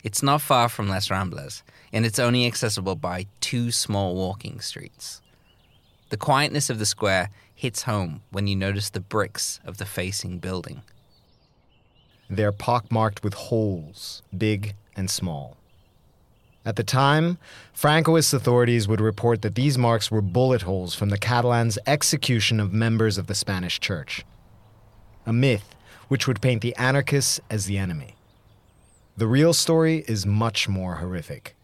It's 0.06 0.22
not 0.22 0.40
far 0.40 0.70
from 0.70 0.88
Les 0.88 1.10
Ramblas, 1.10 1.64
and 1.92 2.06
it's 2.06 2.20
only 2.20 2.46
accessible 2.46 2.96
by 2.96 3.26
two 3.40 3.72
small 3.72 4.14
walking 4.14 4.60
streets. 4.60 5.20
The 6.10 6.16
quietness 6.18 6.70
of 6.70 6.78
the 6.78 6.86
square 6.86 7.32
hits 7.56 7.82
home 7.82 8.22
when 8.30 8.46
you 8.46 8.56
notice 8.56 8.92
the 8.92 9.00
bricks 9.00 9.60
of 9.66 9.80
the 9.80 9.86
facing 9.86 10.38
building. 10.38 10.84
They're 12.30 12.52
pockmarked 12.52 13.24
with 13.24 13.34
holes, 13.34 14.22
big 14.38 14.76
and 14.96 15.10
small. 15.10 15.58
At 16.64 16.76
the 16.76 16.84
time, 16.84 17.40
Francoist 17.76 18.32
authorities 18.32 18.88
would 18.88 19.02
report 19.02 19.42
that 19.42 19.56
these 19.56 19.76
marks 19.76 20.12
were 20.12 20.22
bullet 20.22 20.62
holes 20.62 20.94
from 20.94 21.10
the 21.10 21.18
Catalans' 21.18 21.80
execution 21.88 22.60
of 22.60 22.72
members 22.72 23.18
of 23.18 23.26
the 23.26 23.34
Spanish 23.34 23.80
Church. 23.80 24.24
A 25.26 25.34
myth 25.34 25.74
which 26.10 26.28
would 26.28 26.44
paint 26.44 26.62
the 26.62 26.76
anarchists 26.76 27.40
as 27.50 27.66
the 27.66 27.80
enemy. 27.80 28.15
The 29.18 29.28
real 29.28 29.54
story 29.54 30.04
is 30.10 30.26
much 30.26 30.68
more 30.68 30.96
horrific. 30.96 31.56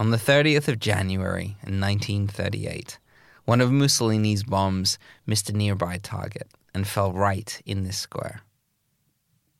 On 0.00 0.10
the 0.10 0.16
30th 0.16 0.66
of 0.66 0.80
January 0.80 1.56
in 1.64 1.80
1938, 1.80 2.98
one 3.44 3.60
of 3.60 3.70
Mussolini's 3.70 4.42
bombs 4.42 4.98
missed 5.24 5.48
a 5.50 5.52
nearby 5.52 5.98
target 5.98 6.48
and 6.74 6.84
fell 6.84 7.12
right 7.12 7.62
in 7.64 7.84
this 7.84 7.96
square. 7.96 8.40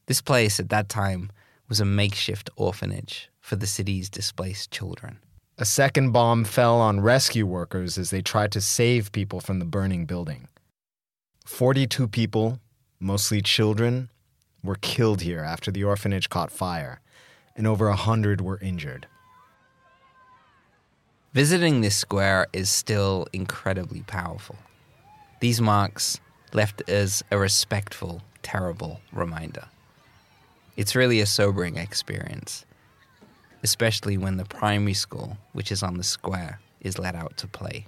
This 0.06 0.20
place 0.20 0.58
at 0.58 0.70
that 0.70 0.88
time 0.88 1.30
was 1.68 1.78
a 1.78 1.84
makeshift 1.84 2.50
orphanage 2.56 3.30
for 3.38 3.54
the 3.54 3.68
city's 3.68 4.10
displaced 4.10 4.72
children. 4.72 5.18
A 5.58 5.64
second 5.64 6.10
bomb 6.10 6.42
fell 6.42 6.80
on 6.80 7.00
rescue 7.00 7.46
workers 7.46 7.96
as 7.96 8.10
they 8.10 8.22
tried 8.22 8.50
to 8.52 8.60
save 8.60 9.12
people 9.12 9.38
from 9.38 9.60
the 9.60 9.64
burning 9.64 10.04
building. 10.04 10.48
42 11.46 12.08
people, 12.08 12.58
mostly 12.98 13.40
children, 13.40 14.10
were 14.62 14.76
killed 14.76 15.22
here 15.22 15.40
after 15.40 15.70
the 15.70 15.84
orphanage 15.84 16.28
caught 16.28 16.50
fire, 16.50 17.00
and 17.56 17.66
over 17.66 17.88
a 17.88 17.96
hundred 17.96 18.40
were 18.40 18.58
injured. 18.60 19.06
Visiting 21.32 21.80
this 21.80 21.96
square 21.96 22.46
is 22.52 22.68
still 22.68 23.26
incredibly 23.32 24.02
powerful. 24.02 24.56
These 25.40 25.60
marks 25.60 26.20
left 26.52 26.82
as 26.88 27.24
a 27.30 27.38
respectful, 27.38 28.22
terrible 28.42 29.00
reminder. 29.12 29.64
It's 30.76 30.94
really 30.94 31.20
a 31.20 31.26
sobering 31.26 31.78
experience, 31.78 32.64
especially 33.62 34.16
when 34.18 34.36
the 34.36 34.44
primary 34.44 34.94
school, 34.94 35.38
which 35.52 35.72
is 35.72 35.82
on 35.82 35.96
the 35.96 36.04
square, 36.04 36.60
is 36.80 36.98
let 36.98 37.14
out 37.14 37.36
to 37.38 37.46
play. 37.46 37.86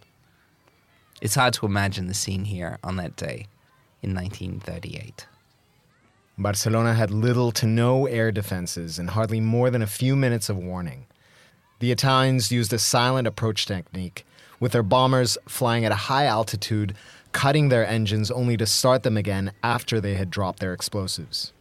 It's 1.21 1.35
hard 1.35 1.55
to 1.55 1.67
imagine 1.67 2.07
the 2.07 2.15
scene 2.15 2.45
here 2.45 2.79
on 2.83 2.97
that 2.97 3.17
day 3.17 3.47
in 4.03 4.15
1938. 4.15 5.27
Barcelona 6.37 6.95
had 6.95 7.13
little 7.13 7.53
to 7.53 7.67
no 7.67 8.07
air 8.07 8.33
defenses 8.33 8.99
and 8.99 9.11
hardly 9.11 9.41
more 9.41 9.71
than 9.71 9.83
a 9.83 9.87
few 9.87 10.17
minutes 10.17 10.49
of 10.49 10.57
warning. 10.57 11.07
The 11.79 11.93
Italians 11.93 12.51
used 12.51 12.73
a 12.73 12.79
silent 12.79 13.29
approach 13.29 13.67
technique, 13.67 14.27
with 14.59 14.73
their 14.73 14.83
bombers 14.83 15.39
flying 15.47 15.85
at 15.85 15.93
a 15.93 16.07
high 16.11 16.27
altitude, 16.27 16.95
cutting 17.31 17.69
their 17.69 17.87
engines 17.87 18.31
only 18.33 18.57
to 18.57 18.67
start 18.67 19.05
them 19.05 19.17
again 19.17 19.53
after 19.63 20.01
they 20.01 20.15
had 20.15 20.31
dropped 20.31 20.59
their 20.59 20.73
explosives. 20.73 21.53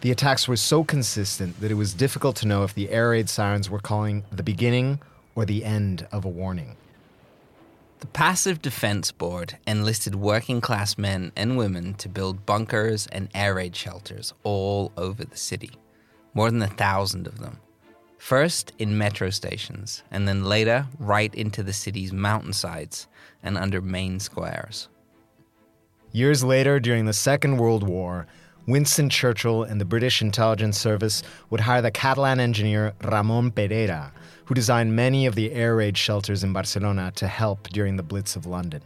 The 0.00 0.10
attacks 0.10 0.48
were 0.48 0.56
so 0.56 0.82
consistent 0.82 1.60
that 1.60 1.70
it 1.70 1.74
was 1.74 1.92
difficult 1.92 2.36
to 2.36 2.46
know 2.46 2.62
if 2.62 2.74
the 2.74 2.90
air 2.90 3.10
raid 3.10 3.28
sirens 3.28 3.68
were 3.68 3.78
calling 3.78 4.24
the 4.32 4.42
beginning 4.42 5.00
or 5.34 5.44
the 5.44 5.64
end 5.64 6.06
of 6.12 6.24
a 6.24 6.28
warning. 6.28 6.76
The 8.04 8.10
Passive 8.10 8.60
Defense 8.60 9.12
Board 9.12 9.56
enlisted 9.66 10.14
working 10.14 10.60
class 10.60 10.98
men 10.98 11.32
and 11.36 11.56
women 11.56 11.94
to 11.94 12.08
build 12.10 12.44
bunkers 12.44 13.06
and 13.06 13.30
air 13.34 13.54
raid 13.54 13.74
shelters 13.74 14.34
all 14.42 14.92
over 14.98 15.24
the 15.24 15.38
city, 15.38 15.70
more 16.34 16.50
than 16.50 16.60
a 16.60 16.66
thousand 16.66 17.26
of 17.26 17.38
them. 17.38 17.60
First 18.18 18.74
in 18.78 18.98
metro 18.98 19.30
stations, 19.30 20.02
and 20.10 20.28
then 20.28 20.44
later 20.44 20.86
right 20.98 21.34
into 21.34 21.62
the 21.62 21.72
city's 21.72 22.12
mountainsides 22.12 23.08
and 23.42 23.56
under 23.56 23.80
main 23.80 24.20
squares. 24.20 24.90
Years 26.12 26.44
later, 26.44 26.78
during 26.78 27.06
the 27.06 27.14
Second 27.14 27.56
World 27.56 27.88
War, 27.88 28.26
Winston 28.66 29.08
Churchill 29.08 29.62
and 29.62 29.80
the 29.80 29.86
British 29.86 30.20
intelligence 30.20 30.78
service 30.78 31.22
would 31.48 31.60
hire 31.60 31.80
the 31.80 31.90
Catalan 31.90 32.38
engineer 32.38 32.92
Ramon 33.02 33.50
Perera, 33.50 34.10
who 34.44 34.54
designed 34.54 34.94
many 34.94 35.26
of 35.26 35.34
the 35.34 35.52
air 35.52 35.76
raid 35.76 35.96
shelters 35.96 36.44
in 36.44 36.52
Barcelona 36.52 37.12
to 37.16 37.26
help 37.26 37.68
during 37.68 37.96
the 37.96 38.02
Blitz 38.02 38.36
of 38.36 38.46
London. 38.46 38.82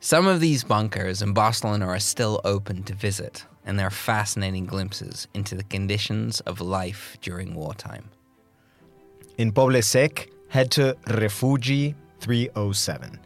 Some 0.00 0.26
of 0.26 0.40
these 0.40 0.64
bunkers 0.64 1.22
in 1.22 1.34
Barcelona 1.34 1.86
are 1.86 1.98
still 1.98 2.40
open 2.44 2.82
to 2.84 2.94
visit, 2.94 3.44
and 3.66 3.78
they're 3.78 3.90
fascinating 3.90 4.66
glimpses 4.66 5.28
into 5.34 5.54
the 5.54 5.64
conditions 5.64 6.40
of 6.40 6.60
life 6.60 7.18
during 7.20 7.54
wartime. 7.54 8.08
In 9.36 9.52
Poble 9.52 9.82
Sec, 9.84 10.28
head 10.48 10.70
to 10.72 10.96
Refugi 11.06 11.94
307. 12.20 13.20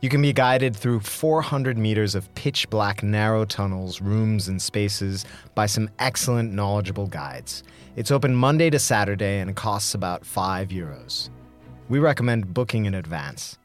You 0.00 0.08
can 0.08 0.20
be 0.20 0.32
guided 0.32 0.76
through 0.76 1.00
400 1.00 1.78
meters 1.78 2.14
of 2.14 2.32
pitch 2.34 2.68
black 2.68 3.02
narrow 3.02 3.44
tunnels, 3.44 4.00
rooms, 4.00 4.48
and 4.48 4.60
spaces 4.60 5.24
by 5.54 5.66
some 5.66 5.88
excellent, 5.98 6.52
knowledgeable 6.52 7.06
guides. 7.06 7.64
It's 7.96 8.10
open 8.10 8.34
Monday 8.34 8.70
to 8.70 8.78
Saturday 8.80 9.38
and 9.38 9.54
costs 9.54 9.94
about 9.94 10.26
5 10.26 10.70
euros. 10.70 11.30
We 11.88 12.00
recommend 12.00 12.52
booking 12.52 12.86
in 12.86 12.94
advance. 12.94 13.56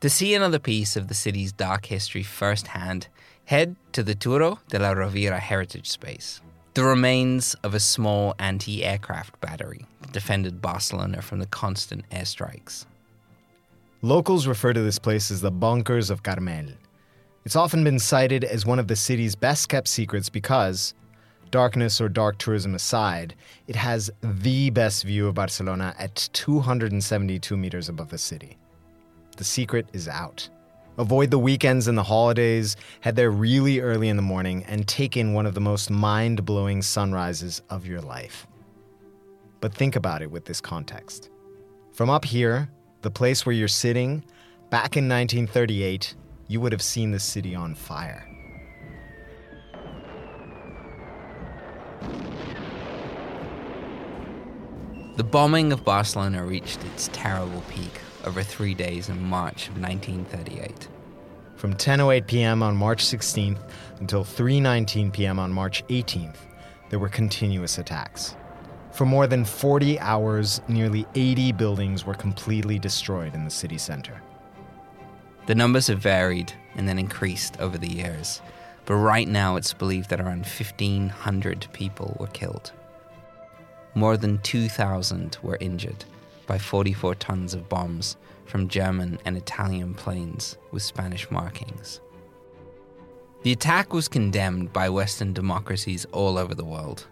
To 0.00 0.10
see 0.10 0.34
another 0.34 0.58
piece 0.58 0.96
of 0.96 1.06
the 1.06 1.14
city's 1.14 1.52
dark 1.52 1.86
history 1.86 2.24
firsthand, 2.24 3.06
head 3.44 3.76
to 3.92 4.02
the 4.02 4.16
Turó 4.16 4.58
de 4.70 4.80
la 4.80 4.94
Rovira 4.94 5.38
heritage 5.38 5.88
space. 5.88 6.40
The 6.74 6.82
remains 6.82 7.54
of 7.62 7.72
a 7.72 7.78
small 7.78 8.34
anti 8.40 8.84
aircraft 8.84 9.40
battery 9.40 9.86
that 10.00 10.10
defended 10.10 10.60
Barcelona 10.60 11.22
from 11.22 11.38
the 11.38 11.46
constant 11.46 12.08
airstrikes. 12.10 12.84
Locals 14.02 14.48
refer 14.48 14.72
to 14.72 14.82
this 14.82 14.98
place 14.98 15.30
as 15.30 15.40
the 15.40 15.52
Bunkers 15.52 16.10
of 16.10 16.24
Carmel. 16.24 16.72
It's 17.44 17.54
often 17.54 17.84
been 17.84 18.00
cited 18.00 18.42
as 18.42 18.66
one 18.66 18.80
of 18.80 18.88
the 18.88 18.96
city's 18.96 19.36
best 19.36 19.68
kept 19.68 19.86
secrets 19.86 20.28
because, 20.28 20.94
darkness 21.50 22.00
or 22.00 22.08
dark 22.08 22.38
tourism 22.38 22.74
aside, 22.74 23.34
it 23.66 23.76
has 23.76 24.10
the 24.22 24.70
best 24.70 25.04
view 25.04 25.26
of 25.26 25.34
Barcelona 25.34 25.94
at 25.98 26.28
272 26.32 27.56
meters 27.56 27.88
above 27.88 28.10
the 28.10 28.18
city. 28.18 28.56
The 29.36 29.44
secret 29.44 29.86
is 29.92 30.08
out. 30.08 30.48
Avoid 30.98 31.30
the 31.30 31.38
weekends 31.38 31.88
and 31.88 31.96
the 31.96 32.02
holidays, 32.02 32.76
head 33.00 33.16
there 33.16 33.30
really 33.30 33.80
early 33.80 34.08
in 34.08 34.16
the 34.16 34.22
morning, 34.22 34.64
and 34.64 34.86
take 34.86 35.16
in 35.16 35.32
one 35.32 35.46
of 35.46 35.54
the 35.54 35.60
most 35.60 35.90
mind 35.90 36.44
blowing 36.44 36.82
sunrises 36.82 37.62
of 37.70 37.86
your 37.86 38.00
life. 38.00 38.46
But 39.60 39.72
think 39.72 39.96
about 39.96 40.20
it 40.20 40.30
with 40.30 40.44
this 40.44 40.60
context. 40.60 41.30
From 41.92 42.10
up 42.10 42.24
here, 42.24 42.68
the 43.02 43.10
place 43.10 43.46
where 43.46 43.54
you're 43.54 43.68
sitting, 43.68 44.24
back 44.68 44.96
in 44.96 45.08
1938, 45.08 46.14
you 46.48 46.60
would 46.60 46.72
have 46.72 46.82
seen 46.82 47.12
the 47.12 47.20
city 47.20 47.54
on 47.54 47.74
fire. 47.74 48.26
The 55.16 55.24
bombing 55.24 55.72
of 55.72 55.84
Barcelona 55.84 56.44
reached 56.44 56.84
its 56.84 57.10
terrible 57.12 57.62
peak 57.68 58.00
over 58.24 58.42
three 58.42 58.74
days 58.74 59.08
in 59.08 59.20
March 59.22 59.68
of 59.68 59.80
1938. 59.80 60.88
From 61.56 61.74
10:08 61.74 62.26
p.m. 62.26 62.62
on 62.62 62.76
March 62.76 63.04
16th 63.04 63.58
until 63.98 64.24
3:19 64.24 65.12
p.m. 65.12 65.38
on 65.38 65.52
March 65.52 65.84
18th, 65.88 66.36
there 66.88 66.98
were 66.98 67.08
continuous 67.08 67.76
attacks. 67.76 68.36
For 68.92 69.04
more 69.04 69.26
than 69.26 69.44
40 69.44 69.98
hours, 69.98 70.60
nearly 70.68 71.06
80 71.14 71.52
buildings 71.52 72.06
were 72.06 72.14
completely 72.14 72.78
destroyed 72.78 73.34
in 73.34 73.44
the 73.44 73.50
city 73.50 73.78
center. 73.78 74.22
The 75.46 75.54
numbers 75.54 75.88
have 75.88 75.98
varied 75.98 76.52
and 76.76 76.88
then 76.88 76.98
increased 76.98 77.60
over 77.60 77.76
the 77.76 77.92
years, 77.92 78.40
but 78.86 78.94
right 78.94 79.28
now 79.28 79.56
it's 79.56 79.72
believed 79.72 80.10
that 80.10 80.20
around 80.20 80.46
1,500 80.46 81.68
people 81.72 82.16
were 82.18 82.28
killed. 82.28 82.72
More 83.94 84.16
than 84.16 84.38
2,000 84.38 85.38
were 85.42 85.58
injured 85.60 86.04
by 86.46 86.58
44 86.58 87.14
tons 87.16 87.54
of 87.54 87.68
bombs 87.68 88.16
from 88.44 88.68
German 88.68 89.18
and 89.24 89.36
Italian 89.36 89.94
planes 89.94 90.56
with 90.70 90.82
Spanish 90.82 91.30
markings. 91.30 92.00
The 93.42 93.52
attack 93.52 93.92
was 93.92 94.08
condemned 94.08 94.72
by 94.72 94.88
Western 94.90 95.32
democracies 95.32 96.04
all 96.12 96.36
over 96.36 96.54
the 96.54 96.64
world, 96.64 97.06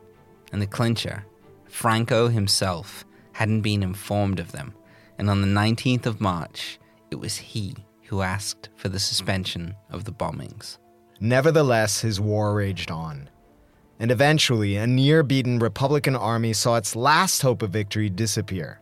and 0.53 0.61
the 0.61 0.67
clincher, 0.67 1.25
Franco 1.67 2.29
himself, 2.29 3.05
hadn't 3.33 3.63
been 3.63 3.83
informed 3.83 4.39
of 4.41 4.53
them, 4.53 4.75
and 5.17 5.31
on 5.31 5.41
the 5.41 5.47
19th 5.47 6.07
of 6.07 6.21
March, 6.21 6.79
it 7.11 7.17
was 7.17 7.37
he 7.37 7.75
who 8.05 8.23
asked 8.23 8.69
for 8.77 8.89
the 8.89 8.99
suspension 8.99 9.75
of 9.91 10.05
the 10.05 10.13
bombings. 10.13 10.79
Nevertheless, 11.21 12.01
his 12.01 12.21
war 12.21 12.55
raged 12.55 12.91
on. 12.91 13.29
And 14.01 14.11
eventually, 14.11 14.77
a 14.77 14.87
near 14.87 15.23
beaten 15.23 15.59
Republican 15.59 16.15
army 16.15 16.53
saw 16.53 16.77
its 16.77 16.95
last 16.95 17.43
hope 17.43 17.63
of 17.63 17.71
victory 17.71 18.09
disappear. 18.09 18.81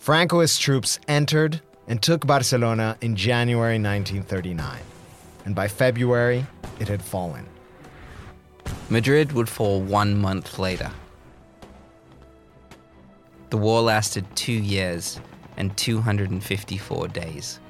Francoist 0.00 0.60
troops 0.60 1.00
entered 1.08 1.60
and 1.88 2.00
took 2.00 2.26
Barcelona 2.26 2.96
in 3.00 3.16
January 3.16 3.78
1939. 3.78 4.78
And 5.44 5.54
by 5.54 5.66
February, 5.66 6.46
it 6.78 6.88
had 6.88 7.02
fallen. 7.02 7.46
Madrid 8.88 9.32
would 9.32 9.48
fall 9.48 9.80
one 9.80 10.16
month 10.16 10.58
later. 10.58 10.90
The 13.50 13.58
war 13.58 13.82
lasted 13.82 14.24
two 14.34 14.52
years 14.52 15.20
and 15.56 15.76
254 15.76 17.08
days. 17.08 17.60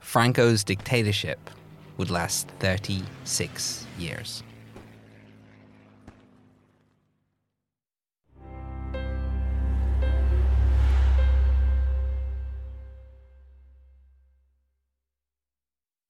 Franco's 0.00 0.64
dictatorship 0.64 1.50
would 1.96 2.10
last 2.10 2.48
36 2.58 3.86
years. 3.98 4.42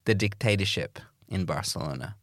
The 0.05 0.15
dictatorship 0.15 0.99
in 1.29 1.45
Barcelona. 1.45 2.15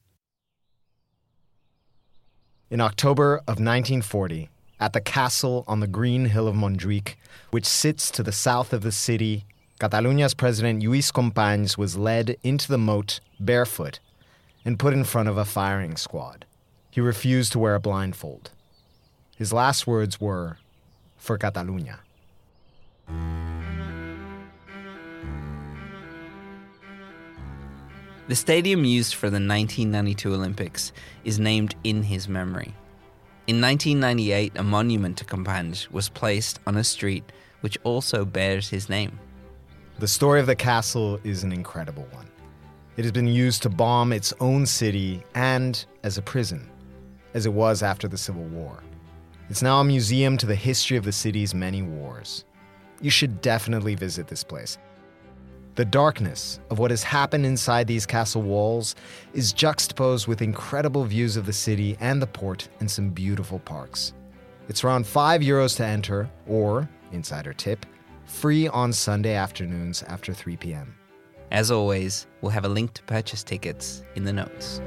In 2.70 2.80
October 2.80 3.36
of 3.36 3.60
1940, 3.60 4.50
at 4.80 4.92
the 4.92 5.00
castle 5.00 5.64
on 5.68 5.80
the 5.80 5.86
green 5.86 6.26
hill 6.26 6.48
of 6.48 6.56
Montjuic, 6.56 7.14
which 7.50 7.64
sits 7.64 8.10
to 8.10 8.22
the 8.22 8.32
south 8.32 8.72
of 8.72 8.82
the 8.82 8.92
city, 8.92 9.46
Cataluña's 9.80 10.34
president 10.34 10.82
Lluís 10.82 11.12
Companys 11.12 11.78
was 11.78 11.96
led 11.96 12.36
into 12.42 12.66
the 12.66 12.78
moat 12.78 13.20
barefoot 13.38 14.00
and 14.64 14.78
put 14.78 14.92
in 14.92 15.04
front 15.04 15.28
of 15.28 15.38
a 15.38 15.44
firing 15.44 15.96
squad. 15.96 16.46
He 16.90 17.00
refused 17.00 17.52
to 17.52 17.60
wear 17.60 17.76
a 17.76 17.80
blindfold. 17.80 18.50
His 19.36 19.52
last 19.52 19.86
words 19.86 20.20
were, 20.20 20.58
For 21.16 21.38
Catalunya. 21.38 21.98
The 28.28 28.36
stadium 28.36 28.84
used 28.84 29.14
for 29.14 29.30
the 29.30 29.36
1992 29.36 30.34
Olympics 30.34 30.92
is 31.24 31.38
named 31.38 31.74
in 31.82 32.02
his 32.02 32.28
memory. 32.28 32.74
In 33.46 33.58
1998, 33.62 34.52
a 34.56 34.62
monument 34.62 35.16
to 35.16 35.24
Companys 35.24 35.90
was 35.90 36.10
placed 36.10 36.60
on 36.66 36.76
a 36.76 36.84
street 36.84 37.24
which 37.62 37.78
also 37.84 38.26
bears 38.26 38.68
his 38.68 38.90
name. 38.90 39.18
The 39.98 40.06
story 40.06 40.40
of 40.40 40.46
the 40.46 40.54
castle 40.54 41.18
is 41.24 41.42
an 41.42 41.52
incredible 41.52 42.06
one. 42.10 42.28
It 42.98 43.04
has 43.06 43.12
been 43.12 43.28
used 43.28 43.62
to 43.62 43.70
bomb 43.70 44.12
its 44.12 44.34
own 44.40 44.66
city 44.66 45.22
and 45.34 45.82
as 46.02 46.18
a 46.18 46.22
prison, 46.22 46.68
as 47.32 47.46
it 47.46 47.52
was 47.54 47.82
after 47.82 48.08
the 48.08 48.18
Civil 48.18 48.44
War. 48.44 48.82
It's 49.48 49.62
now 49.62 49.80
a 49.80 49.84
museum 49.84 50.36
to 50.36 50.44
the 50.44 50.54
history 50.54 50.98
of 50.98 51.04
the 51.04 51.12
city's 51.12 51.54
many 51.54 51.80
wars. 51.80 52.44
You 53.00 53.08
should 53.08 53.40
definitely 53.40 53.94
visit 53.94 54.28
this 54.28 54.44
place. 54.44 54.76
The 55.78 55.84
darkness 55.84 56.58
of 56.70 56.80
what 56.80 56.90
has 56.90 57.04
happened 57.04 57.46
inside 57.46 57.86
these 57.86 58.04
castle 58.04 58.42
walls 58.42 58.96
is 59.32 59.52
juxtaposed 59.52 60.26
with 60.26 60.42
incredible 60.42 61.04
views 61.04 61.36
of 61.36 61.46
the 61.46 61.52
city 61.52 61.96
and 62.00 62.20
the 62.20 62.26
port 62.26 62.68
and 62.80 62.90
some 62.90 63.10
beautiful 63.10 63.60
parks. 63.60 64.12
It's 64.68 64.82
around 64.82 65.06
5 65.06 65.40
euros 65.40 65.76
to 65.76 65.86
enter, 65.86 66.28
or, 66.48 66.88
insider 67.12 67.52
tip, 67.52 67.86
free 68.24 68.66
on 68.66 68.92
Sunday 68.92 69.34
afternoons 69.34 70.02
after 70.02 70.34
3 70.34 70.56
p.m. 70.56 70.96
As 71.52 71.70
always, 71.70 72.26
we'll 72.40 72.50
have 72.50 72.64
a 72.64 72.68
link 72.68 72.92
to 72.94 73.02
purchase 73.04 73.44
tickets 73.44 74.02
in 74.16 74.24
the 74.24 74.32
notes. 74.32 74.80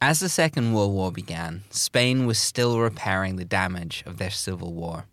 As 0.00 0.20
the 0.20 0.30
Second 0.30 0.72
World 0.72 0.94
War 0.94 1.12
began, 1.12 1.64
Spain 1.68 2.24
was 2.24 2.38
still 2.38 2.80
repairing 2.80 3.36
the 3.36 3.44
damage 3.44 4.02
of 4.06 4.16
their 4.16 4.30
civil 4.30 4.72
war. 4.72 5.04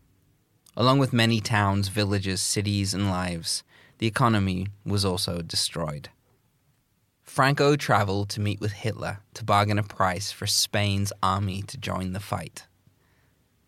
Along 0.79 0.99
with 0.99 1.11
many 1.11 1.41
towns, 1.41 1.87
villages, 1.87 2.39
cities, 2.39 2.93
and 2.93 3.09
lives, 3.09 3.63
the 3.97 4.05
economy 4.05 4.67
was 4.85 5.03
also 5.03 5.41
destroyed. 5.41 6.09
Franco 7.23 7.75
traveled 7.75 8.29
to 8.29 8.41
meet 8.41 8.61
with 8.61 8.73
Hitler 8.73 9.21
to 9.33 9.43
bargain 9.43 9.79
a 9.79 9.83
price 9.83 10.31
for 10.31 10.45
Spain's 10.45 11.11
army 11.23 11.63
to 11.63 11.79
join 11.79 12.13
the 12.13 12.19
fight. 12.19 12.67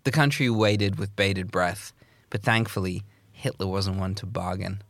The 0.03 0.11
country 0.11 0.51
waited 0.51 0.99
with 0.99 1.15
bated 1.15 1.49
breath, 1.49 1.93
but 2.29 2.43
thankfully, 2.43 3.01
Hitler 3.31 3.65
wasn't 3.65 3.97
one 3.97 4.13
to 4.15 4.27
bargain. 4.27 4.83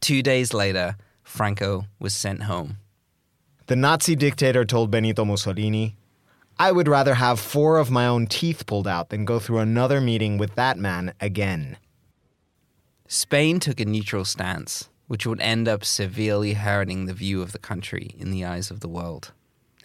Two 0.00 0.22
days 0.22 0.54
later, 0.54 0.96
Franco 1.24 1.86
was 1.98 2.14
sent 2.14 2.44
home. 2.44 2.76
The 3.66 3.74
Nazi 3.74 4.14
dictator 4.14 4.64
told 4.64 4.92
Benito 4.92 5.24
Mussolini, 5.24 5.96
I 6.60 6.72
would 6.72 6.88
rather 6.88 7.14
have 7.14 7.38
four 7.38 7.78
of 7.78 7.90
my 7.90 8.06
own 8.06 8.26
teeth 8.26 8.66
pulled 8.66 8.88
out 8.88 9.10
than 9.10 9.24
go 9.24 9.38
through 9.38 9.58
another 9.58 10.00
meeting 10.00 10.38
with 10.38 10.56
that 10.56 10.76
man 10.76 11.14
again. 11.20 11.76
Spain 13.06 13.60
took 13.60 13.78
a 13.78 13.84
neutral 13.84 14.24
stance, 14.24 14.88
which 15.06 15.24
would 15.24 15.40
end 15.40 15.68
up 15.68 15.84
severely 15.84 16.54
hurting 16.54 17.06
the 17.06 17.14
view 17.14 17.42
of 17.42 17.52
the 17.52 17.58
country 17.60 18.10
in 18.18 18.32
the 18.32 18.44
eyes 18.44 18.72
of 18.72 18.80
the 18.80 18.88
world. 18.88 19.32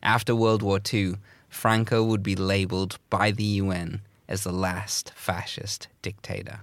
After 0.01 0.35
World 0.35 0.63
War 0.63 0.79
II, 0.91 1.15
Franco 1.47 2.03
would 2.03 2.23
be 2.23 2.35
labeled 2.35 2.97
by 3.11 3.29
the 3.29 3.43
UN 3.43 4.01
as 4.27 4.43
the 4.43 4.51
last 4.51 5.13
fascist 5.15 5.87
dictator. 6.01 6.61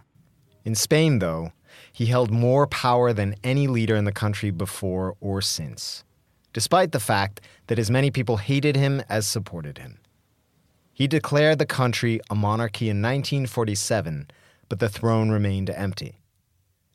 In 0.65 0.75
Spain, 0.75 1.21
though, 1.21 1.53
he 1.93 2.07
held 2.07 2.31
more 2.31 2.67
power 2.67 3.13
than 3.13 3.37
any 3.45 3.69
leader 3.69 3.95
in 3.95 4.05
the 4.05 4.13
country 4.13 4.51
before 4.51 5.17
or 5.21 5.41
since, 5.41 6.05
despite 6.53 6.93
the 6.93 7.01
fact 7.01 7.41
that 7.67 7.79
as 7.79 7.91
many 7.91 8.11
people 8.11 8.39
hated 8.39 8.77
him 8.77 9.03
as 9.09 9.27
supported 9.27 9.79
him. 9.79 9.99
He 10.93 11.07
declared 11.07 11.59
the 11.59 11.67
country 11.67 12.21
a 12.29 12.35
monarchy 12.35 12.91
in 12.91 13.01
1947, 13.01 14.31
but 14.69 14.81
the 14.81 14.89
throne 14.89 15.31
remained 15.31 15.71
empty. 15.71 16.19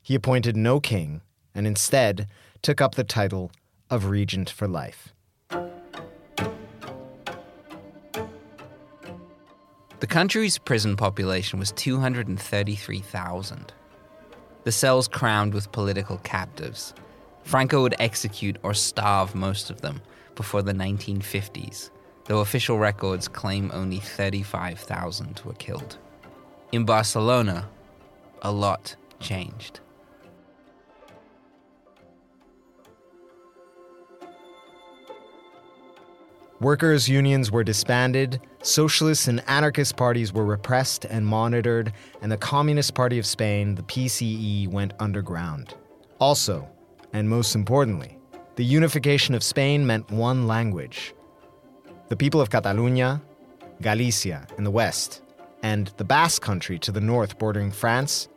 He 0.02 0.14
appointed 0.14 0.56
no 0.56 0.78
king 0.78 1.22
and 1.54 1.66
instead 1.66 2.28
took 2.62 2.80
up 2.80 2.94
the 2.94 3.04
title 3.04 3.50
of 3.90 4.06
regent 4.06 4.50
for 4.50 4.68
life. 4.68 5.12
The 9.98 10.06
country's 10.06 10.58
prison 10.58 10.94
population 10.94 11.58
was 11.58 11.72
233,000. 11.72 13.72
The 14.64 14.72
cells 14.72 15.08
crammed 15.08 15.54
with 15.54 15.72
political 15.72 16.18
captives. 16.18 16.92
Franco 17.46 17.80
would 17.82 17.94
execute 17.98 18.58
or 18.62 18.74
starve 18.74 19.34
most 19.34 19.70
of 19.70 19.80
them 19.80 20.02
before 20.34 20.62
the 20.62 20.74
1950s 20.74 21.90
though 22.26 22.40
official 22.40 22.78
records 22.78 23.28
claim 23.28 23.70
only 23.72 23.98
35,000 23.98 25.40
were 25.44 25.54
killed. 25.54 25.98
In 26.72 26.84
Barcelona, 26.84 27.68
a 28.42 28.52
lot 28.52 28.96
changed. 29.20 29.80
Workers' 36.58 37.06
unions 37.06 37.50
were 37.50 37.62
disbanded, 37.62 38.40
socialist 38.62 39.28
and 39.28 39.42
anarchist 39.46 39.96
parties 39.96 40.32
were 40.32 40.44
repressed 40.44 41.04
and 41.04 41.26
monitored, 41.26 41.92
and 42.22 42.32
the 42.32 42.38
Communist 42.38 42.94
Party 42.94 43.18
of 43.18 43.26
Spain, 43.26 43.74
the 43.74 43.82
PCE, 43.82 44.66
went 44.68 44.94
underground. 44.98 45.74
Also, 46.18 46.66
and 47.12 47.28
most 47.28 47.54
importantly, 47.54 48.18
the 48.56 48.64
unification 48.64 49.34
of 49.34 49.42
Spain 49.42 49.86
meant 49.86 50.10
one 50.10 50.46
language, 50.46 51.14
the 52.08 52.16
people 52.16 52.40
of 52.40 52.50
Catalunya, 52.50 53.20
Galicia 53.82 54.46
in 54.56 54.64
the 54.64 54.70
west, 54.70 55.22
and 55.62 55.88
the 55.96 56.04
Basque 56.04 56.42
Country 56.42 56.78
to 56.78 56.92
the 56.92 57.00
north 57.00 57.38
bordering 57.38 57.70
France, 57.70 58.28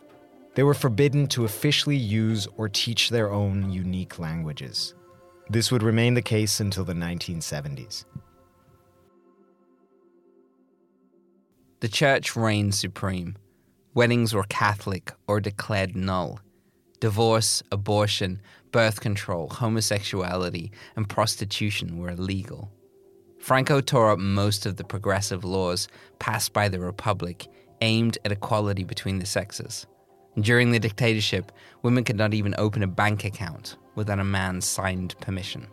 they 0.55 0.63
were 0.63 0.73
forbidden 0.73 1.27
to 1.27 1.45
officially 1.45 1.95
use 1.95 2.47
or 2.57 2.67
teach 2.67 3.09
their 3.09 3.31
own 3.31 3.71
unique 3.71 4.19
languages. 4.19 4.93
This 5.49 5.71
would 5.71 5.83
remain 5.83 6.15
the 6.15 6.21
case 6.21 6.59
until 6.59 6.83
the 6.83 6.93
1970s. 6.93 8.05
The 11.79 11.87
church 11.87 12.35
reigned 12.35 12.75
supreme. 12.75 13.37
Weddings 13.93 14.33
were 14.33 14.43
Catholic 14.49 15.13
or 15.27 15.39
declared 15.39 15.95
null. 15.95 16.39
Divorce, 16.99 17.63
abortion, 17.71 18.41
birth 18.71 19.01
control, 19.01 19.49
homosexuality, 19.49 20.71
and 20.95 21.09
prostitution 21.09 21.97
were 21.97 22.09
illegal. 22.09 22.71
Franco 23.39 23.81
tore 23.81 24.11
up 24.11 24.19
most 24.19 24.65
of 24.65 24.75
the 24.75 24.83
progressive 24.83 25.43
laws 25.43 25.87
passed 26.19 26.53
by 26.53 26.67
the 26.67 26.79
Republic 26.79 27.47
aimed 27.81 28.17
at 28.25 28.31
equality 28.31 28.83
between 28.83 29.19
the 29.19 29.25
sexes. 29.25 29.87
During 30.39 30.71
the 30.71 30.79
dictatorship, 30.79 31.51
women 31.81 32.03
could 32.03 32.17
not 32.17 32.33
even 32.33 32.55
open 32.57 32.83
a 32.83 32.87
bank 32.87 33.25
account 33.25 33.77
without 33.95 34.19
a 34.19 34.23
man's 34.23 34.65
signed 34.65 35.15
permission. 35.19 35.67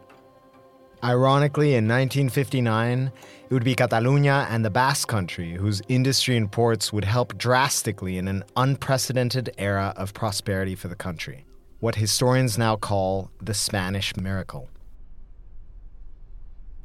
Ironically, 1.05 1.75
in 1.75 1.87
1959, 1.87 3.13
it 3.49 3.55
would 3.55 3.63
be 3.63 3.77
Catalonia 3.77 4.47
and 4.51 4.65
the 4.65 4.71
Basque 4.71 5.07
Country 5.07 5.53
whose 5.53 5.81
industry 5.89 6.37
and 6.37 6.51
ports 6.51 6.93
would 6.93 7.05
help 7.05 7.39
drastically 7.39 8.19
in 8.19 8.27
an 8.27 8.43
unprecedented 8.57 9.51
era 9.59 9.95
of 9.97 10.15
prosperity 10.15 10.75
for 10.75 10.89
the 10.89 10.97
country, 10.97 11.46
what 11.81 11.97
historians 11.97 12.57
now 12.57 12.77
call 12.77 13.31
the 13.41 13.55
Spanish 13.55 14.17
miracle. 14.17 14.69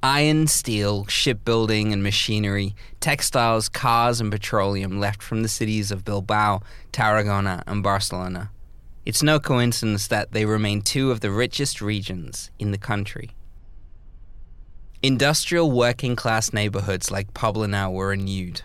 Iron, 0.04 0.48
steel, 0.48 1.06
shipbuilding 1.06 1.94
and 1.94 2.02
machinery, 2.02 2.76
textiles, 3.00 3.70
cars, 3.70 4.20
and 4.20 4.32
petroleum 4.32 5.00
left 5.00 5.22
from 5.22 5.44
the 5.44 5.48
cities 5.48 5.92
of 5.92 6.04
Bilbao, 6.04 6.62
Tarragona, 6.92 7.64
and 7.68 7.84
Barcelona. 7.84 8.50
It's 9.06 9.22
no 9.22 9.40
coincidence 9.40 10.08
that 10.08 10.32
they 10.32 10.46
remain 10.46 10.82
two 10.82 11.12
of 11.12 11.20
the 11.20 11.32
richest 11.32 11.82
regions 11.82 12.50
in 12.58 12.72
the 12.72 12.78
country. 12.78 13.32
Industrial 15.04 15.70
working 15.72 16.16
class 16.16 16.54
neighborhoods 16.54 17.10
like 17.10 17.34
Poblenou 17.34 17.92
were 17.92 18.08
renewed. 18.08 18.64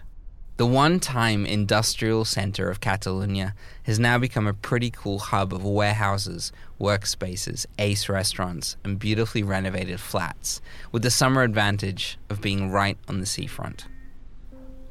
The 0.56 0.66
one 0.66 1.00
time 1.00 1.44
industrial 1.44 2.24
center 2.24 2.70
of 2.70 2.80
Catalonia 2.80 3.54
has 3.82 3.98
now 3.98 4.16
become 4.16 4.46
a 4.46 4.54
pretty 4.54 4.90
cool 4.90 5.18
hub 5.18 5.52
of 5.52 5.62
warehouses, 5.62 6.50
workspaces, 6.80 7.66
ace 7.78 8.08
restaurants, 8.08 8.78
and 8.82 8.98
beautifully 8.98 9.42
renovated 9.42 10.00
flats, 10.00 10.62
with 10.92 11.02
the 11.02 11.10
summer 11.10 11.42
advantage 11.42 12.18
of 12.30 12.40
being 12.40 12.70
right 12.70 12.96
on 13.06 13.20
the 13.20 13.26
seafront. 13.26 13.84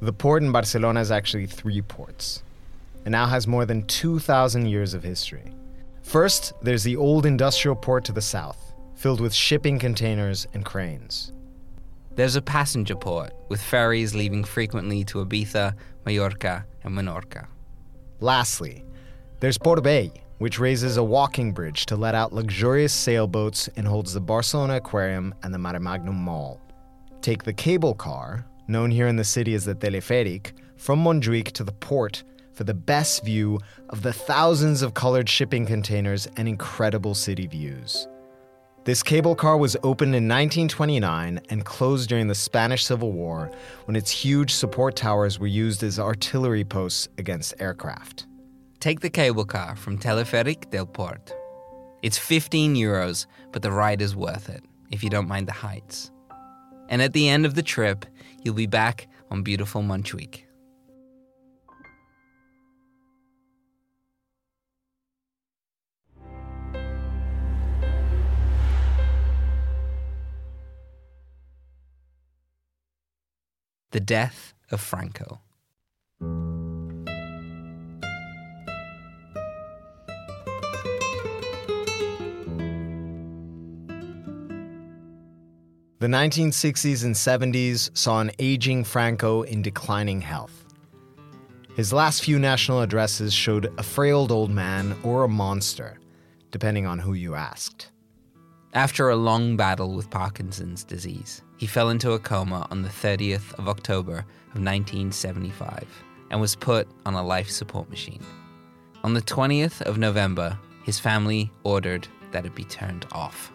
The 0.02 0.14
port 0.14 0.44
in 0.44 0.52
Barcelona 0.52 1.00
is 1.00 1.10
actually 1.10 1.48
three 1.48 1.82
ports. 1.82 2.44
It 3.04 3.10
now 3.10 3.26
has 3.26 3.48
more 3.48 3.66
than 3.66 3.88
2,000 3.88 4.68
years 4.68 4.94
of 4.94 5.02
history. 5.02 5.52
First, 6.04 6.54
there's 6.62 6.84
the 6.84 6.96
old 6.96 7.26
industrial 7.26 7.76
port 7.76 8.06
to 8.06 8.12
the 8.12 8.22
south, 8.22 8.76
filled 8.94 9.20
with 9.20 9.34
shipping 9.34 9.80
containers 9.80 10.46
and 10.54 10.64
cranes. 10.64 11.32
There's 12.16 12.38
a 12.38 12.42
passenger 12.42 12.96
port, 12.96 13.34
with 13.50 13.62
ferries 13.62 14.16
leaving 14.16 14.46
frequently 14.46 15.04
to 15.06 15.26
Ibiza, 15.26 15.76
Mallorca, 16.06 16.66
and 16.84 16.98
Menorca. 16.98 17.48
Lastly, 18.22 18.86
there's 19.42 19.58
Port 19.58 19.84
Vell, 19.84 20.12
which 20.38 20.58
raises 20.58 20.96
a 20.96 21.04
walking 21.04 21.52
bridge 21.52 21.86
to 21.88 21.98
let 21.98 22.16
out 22.16 22.32
luxurious 22.32 22.94
sailboats 22.94 23.68
and 23.76 23.86
holds 23.86 24.14
the 24.14 24.22
Barcelona 24.22 24.78
Aquarium 24.78 25.36
and 25.44 25.54
the 25.54 25.58
Maremagnum 25.58 26.16
Mall. 26.16 26.62
Take 27.20 27.44
the 27.44 27.52
cable 27.52 27.94
car, 27.94 28.46
known 28.70 28.92
here 28.92 29.08
in 29.08 29.18
the 29.18 29.26
city 29.26 29.54
as 29.54 29.66
the 29.66 29.76
Teleferic, 29.76 30.54
from 30.78 31.04
Montjuic 31.04 31.52
to 31.52 31.66
the 31.66 31.74
port 31.74 32.24
for 32.54 32.64
the 32.64 32.74
best 32.74 33.26
view 33.26 33.60
of 33.90 34.04
the 34.04 34.14
thousands 34.14 34.82
of 34.82 34.94
colored 34.94 35.28
shipping 35.28 35.66
containers 35.66 36.28
and 36.38 36.48
incredible 36.48 37.14
city 37.14 37.46
views. 37.46 38.08
This 38.86 39.02
cable 39.02 39.34
car 39.34 39.58
was 39.58 39.76
opened 39.82 40.14
in 40.14 40.28
1929 40.28 41.42
and 41.50 41.66
closed 41.66 42.08
during 42.08 42.28
the 42.28 42.36
Spanish 42.36 42.86
Civil 42.86 43.14
War 43.14 43.50
when 43.86 43.96
its 43.96 44.12
huge 44.12 44.54
support 44.54 44.96
towers 44.96 45.40
were 45.40 45.48
used 45.48 45.82
as 45.82 45.98
artillery 45.98 46.64
posts 46.64 47.08
against 47.18 47.56
aircraft. 47.60 48.28
Take 48.80 49.00
the 49.00 49.10
cable 49.10 49.44
car 49.44 49.76
from 49.76 49.98
Teleferic 49.98 50.70
del 50.70 50.86
Port. 50.86 51.34
It's 52.04 52.20
15 52.20 52.76
euros, 52.76 53.26
but 53.52 53.64
the 53.64 53.72
ride 53.72 54.04
is 54.04 54.16
worth 54.16 54.50
it 54.50 54.64
if 54.92 55.04
you 55.04 55.10
don't 55.10 55.28
mind 55.28 55.48
the 55.48 55.52
heights. 55.52 56.12
And 56.88 57.02
at 57.02 57.14
the 57.14 57.28
end 57.28 57.48
of 57.48 57.56
the 57.56 57.64
trip, 57.64 58.06
you'll 58.44 58.54
be 58.54 58.68
back 58.68 59.08
on 59.32 59.42
beautiful 59.42 59.82
Montjuic. 59.82 60.45
The 73.96 74.02
death 74.02 74.54
of 74.72 74.82
Franco. 74.82 75.40
The 86.00 86.08
1960s 86.08 87.06
and 87.06 87.16
70s 87.16 87.98
saw 87.98 88.20
an 88.20 88.32
aging 88.38 88.84
Franco 88.84 89.44
in 89.44 89.62
declining 89.62 90.20
health. 90.20 90.66
His 91.78 91.94
last 91.94 92.22
few 92.22 92.38
national 92.38 92.82
addresses 92.82 93.34
showed 93.34 93.74
a 93.78 93.84
frail 93.84 94.28
old 94.30 94.52
man 94.52 94.94
or 95.04 95.24
a 95.24 95.30
monster, 95.30 96.02
depending 96.52 96.86
on 96.86 97.00
who 97.00 97.14
you 97.14 97.36
asked. 97.36 97.92
After 98.76 99.08
a 99.08 99.16
long 99.16 99.56
battle 99.56 99.94
with 99.94 100.10
Parkinson's 100.10 100.84
disease, 100.84 101.42
he 101.56 101.66
fell 101.66 101.92
into 101.92 102.12
a 102.12 102.20
coma 102.20 102.68
on 102.72 102.82
the 102.82 102.90
30th 102.90 103.54
of 103.54 103.70
October 103.70 104.18
of 104.18 104.62
1975 104.62 105.88
and 106.30 106.42
was 106.42 106.58
put 106.58 106.86
on 107.06 107.14
a 107.14 107.24
life 107.24 107.50
support 107.50 107.90
machine. 107.90 108.20
On 109.06 109.14
the 109.14 109.22
20th 109.22 109.82
of 109.84 109.98
November, 109.98 110.60
his 110.84 111.00
family 111.00 111.50
ordered 111.64 112.06
that 112.32 112.46
it 112.46 112.54
be 112.54 112.66
turned 112.66 113.06
off. 113.14 113.50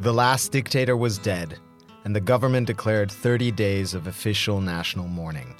The 0.00 0.12
last 0.12 0.52
dictator 0.52 0.98
was 0.98 1.16
dead, 1.16 1.58
and 2.04 2.14
the 2.14 2.20
government 2.20 2.66
declared 2.66 3.10
30 3.10 3.52
days 3.52 3.94
of 3.94 4.06
official 4.06 4.60
national 4.60 5.08
mourning. 5.08 5.54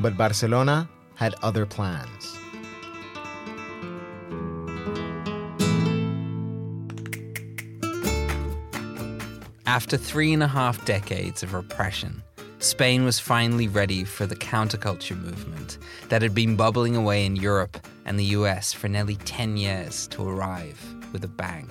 But 0.00 0.18
Barcelona 0.18 0.86
had 1.14 1.34
other 1.40 1.64
plans. 1.64 2.39
After 9.70 9.96
three 9.96 10.32
and 10.32 10.42
a 10.42 10.48
half 10.48 10.84
decades 10.84 11.44
of 11.44 11.54
repression, 11.54 12.24
Spain 12.58 13.04
was 13.04 13.20
finally 13.20 13.68
ready 13.68 14.02
for 14.02 14.26
the 14.26 14.34
counterculture 14.34 15.16
movement 15.16 15.78
that 16.08 16.22
had 16.22 16.34
been 16.34 16.56
bubbling 16.56 16.96
away 16.96 17.24
in 17.24 17.36
Europe 17.36 17.78
and 18.04 18.18
the 18.18 18.34
US 18.36 18.72
for 18.72 18.88
nearly 18.88 19.14
10 19.14 19.56
years 19.56 20.08
to 20.08 20.28
arrive 20.28 20.76
with 21.12 21.22
a 21.22 21.28
bang. 21.28 21.70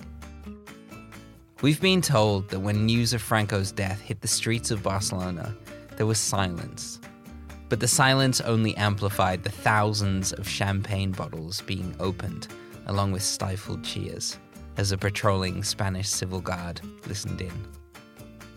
We've 1.62 1.82
been 1.82 2.02
told 2.02 2.48
that 2.52 2.62
when 2.62 2.86
news 2.86 3.12
of 3.12 3.22
Franco's 3.22 3.74
death 3.74 4.00
hit 4.00 4.22
the 4.22 4.30
streets 4.30 4.72
of 4.72 4.82
Barcelona, 4.82 5.54
there 5.98 6.06
was 6.06 6.20
silence. 6.20 7.02
But 7.68 7.82
the 7.82 7.88
silence 7.90 8.40
only 8.40 8.78
amplified 8.78 9.44
the 9.44 9.52
thousands 9.52 10.32
of 10.32 10.48
champagne 10.48 11.12
bottles 11.12 11.60
being 11.64 11.94
opened, 12.00 12.48
along 12.88 13.12
with 13.12 13.24
stifled 13.24 13.84
cheers, 13.84 14.38
as 14.78 14.94
a 14.94 14.98
patrolling 14.98 15.64
Spanish 15.66 16.08
civil 16.08 16.40
guard 16.40 16.80
listened 17.06 17.42
in. 17.42 17.52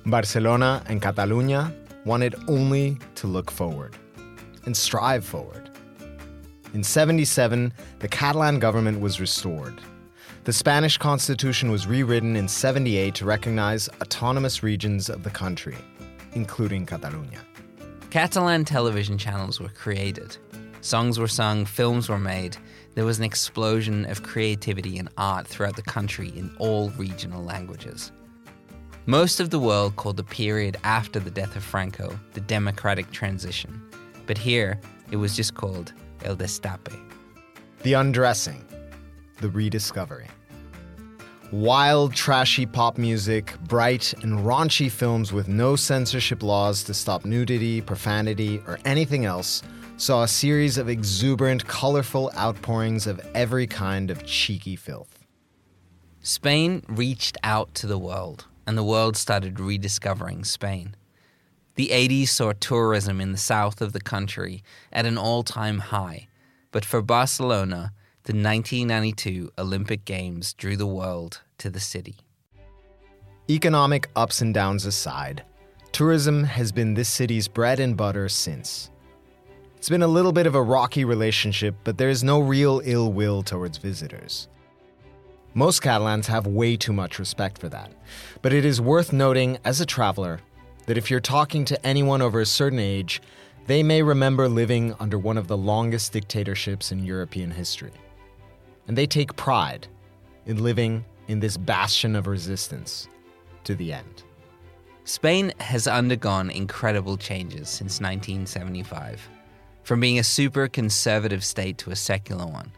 Barcelona 0.06 0.82
and 0.86 1.00
Catalunya 1.00 1.72
wanted 2.04 2.34
only 2.48 2.98
to 3.14 3.28
look 3.28 3.50
forward 3.50 3.96
and 4.64 4.76
strive 4.76 5.24
forward. 5.24 5.70
In 6.74 6.82
77, 6.82 7.72
the 8.00 8.08
Catalan 8.08 8.58
government 8.58 9.00
was 9.00 9.20
restored. 9.20 9.80
The 10.44 10.52
Spanish 10.52 10.98
constitution 10.98 11.70
was 11.70 11.86
rewritten 11.86 12.34
in 12.34 12.48
78 12.48 13.14
to 13.14 13.24
recognize 13.24 13.88
autonomous 14.00 14.62
regions 14.62 15.08
of 15.08 15.22
the 15.22 15.30
country, 15.30 15.76
including 16.32 16.84
Catalonia. 16.84 17.38
Catalan 18.10 18.64
television 18.64 19.18
channels 19.18 19.60
were 19.60 19.68
created. 19.68 20.36
Songs 20.80 21.20
were 21.20 21.28
sung, 21.28 21.64
films 21.64 22.08
were 22.08 22.18
made. 22.18 22.56
There 22.96 23.04
was 23.04 23.18
an 23.18 23.24
explosion 23.24 24.04
of 24.06 24.24
creativity 24.24 24.98
and 24.98 25.08
art 25.16 25.46
throughout 25.46 25.76
the 25.76 25.82
country 25.82 26.30
in 26.30 26.52
all 26.58 26.90
regional 26.90 27.44
languages. 27.44 28.10
Most 29.06 29.40
of 29.40 29.50
the 29.50 29.58
world 29.58 29.96
called 29.96 30.16
the 30.16 30.22
period 30.22 30.76
after 30.84 31.18
the 31.18 31.30
death 31.30 31.56
of 31.56 31.64
Franco 31.64 32.16
the 32.34 32.40
democratic 32.40 33.10
transition, 33.10 33.82
but 34.26 34.38
here 34.38 34.78
it 35.10 35.16
was 35.16 35.34
just 35.34 35.54
called 35.54 35.92
El 36.24 36.36
Destape. 36.36 36.96
The 37.82 37.94
undressing, 37.94 38.64
the 39.40 39.48
rediscovery. 39.50 40.28
Wild, 41.50 42.14
trashy 42.14 42.64
pop 42.64 42.96
music, 42.96 43.58
bright 43.64 44.14
and 44.22 44.38
raunchy 44.38 44.88
films 44.88 45.32
with 45.32 45.48
no 45.48 45.74
censorship 45.74 46.40
laws 46.40 46.84
to 46.84 46.94
stop 46.94 47.24
nudity, 47.24 47.80
profanity, 47.80 48.62
or 48.68 48.78
anything 48.84 49.24
else 49.24 49.64
saw 49.96 50.22
a 50.22 50.28
series 50.28 50.78
of 50.78 50.88
exuberant, 50.88 51.66
colorful 51.66 52.30
outpourings 52.36 53.08
of 53.08 53.20
every 53.34 53.66
kind 53.66 54.12
of 54.12 54.24
cheeky 54.24 54.76
filth. 54.76 55.18
Spain 56.20 56.84
reached 56.86 57.36
out 57.42 57.74
to 57.74 57.88
the 57.88 57.98
world, 57.98 58.46
and 58.66 58.76
the 58.76 58.84
world 58.84 59.16
started 59.16 59.60
rediscovering 59.60 60.44
Spain. 60.44 60.94
The 61.74 61.88
80s 61.88 62.28
saw 62.28 62.52
tourism 62.52 63.20
in 63.20 63.32
the 63.32 63.38
south 63.38 63.80
of 63.80 63.92
the 63.92 64.00
country 64.00 64.62
at 64.92 65.06
an 65.06 65.16
all 65.16 65.42
time 65.42 65.78
high, 65.78 66.28
but 66.70 66.84
for 66.84 67.00
Barcelona, 67.00 67.92
the 68.24 68.32
1992 68.32 69.50
Olympic 69.58 70.04
Games 70.04 70.52
drew 70.54 70.76
the 70.76 70.86
world 70.86 71.40
to 71.58 71.70
the 71.70 71.80
city. 71.80 72.16
Economic 73.50 74.08
ups 74.14 74.40
and 74.40 74.54
downs 74.54 74.86
aside, 74.86 75.42
tourism 75.90 76.44
has 76.44 76.72
been 76.72 76.94
this 76.94 77.08
city's 77.08 77.48
bread 77.48 77.80
and 77.80 77.96
butter 77.96 78.28
since. 78.28 78.90
It's 79.76 79.88
been 79.88 80.02
a 80.02 80.06
little 80.06 80.32
bit 80.32 80.46
of 80.46 80.54
a 80.54 80.62
rocky 80.62 81.04
relationship, 81.04 81.74
but 81.82 81.98
there 81.98 82.08
is 82.08 82.22
no 82.22 82.38
real 82.38 82.80
ill 82.84 83.12
will 83.12 83.42
towards 83.42 83.78
visitors. 83.78 84.46
Most 85.54 85.80
Catalans 85.80 86.26
have 86.28 86.46
way 86.46 86.76
too 86.76 86.92
much 86.92 87.18
respect 87.18 87.58
for 87.58 87.68
that. 87.68 87.92
But 88.40 88.52
it 88.52 88.64
is 88.64 88.80
worth 88.80 89.12
noting 89.12 89.58
as 89.64 89.80
a 89.80 89.86
traveler 89.86 90.40
that 90.86 90.96
if 90.98 91.10
you're 91.10 91.20
talking 91.20 91.64
to 91.66 91.86
anyone 91.86 92.22
over 92.22 92.40
a 92.40 92.46
certain 92.46 92.78
age, 92.78 93.20
they 93.66 93.82
may 93.82 94.02
remember 94.02 94.48
living 94.48 94.94
under 94.98 95.18
one 95.18 95.38
of 95.38 95.48
the 95.48 95.56
longest 95.56 96.12
dictatorships 96.12 96.90
in 96.90 97.04
European 97.04 97.50
history 97.50 97.92
and 98.86 98.98
they 98.98 99.06
take 99.06 99.36
pride 99.36 99.86
in 100.46 100.62
living 100.62 101.04
in 101.28 101.40
this 101.40 101.56
bastion 101.56 102.16
of 102.16 102.26
resistance 102.26 103.08
to 103.64 103.74
the 103.74 103.92
end. 103.92 104.24
Spain 105.04 105.52
has 105.60 105.86
undergone 105.86 106.50
incredible 106.50 107.16
changes 107.16 107.68
since 107.68 108.00
1975. 108.00 109.28
From 109.82 110.00
being 110.00 110.18
a 110.18 110.24
super 110.24 110.68
conservative 110.68 111.44
state 111.44 111.78
to 111.78 111.90
a 111.90 111.96
secular 111.96 112.46
one, 112.46 112.70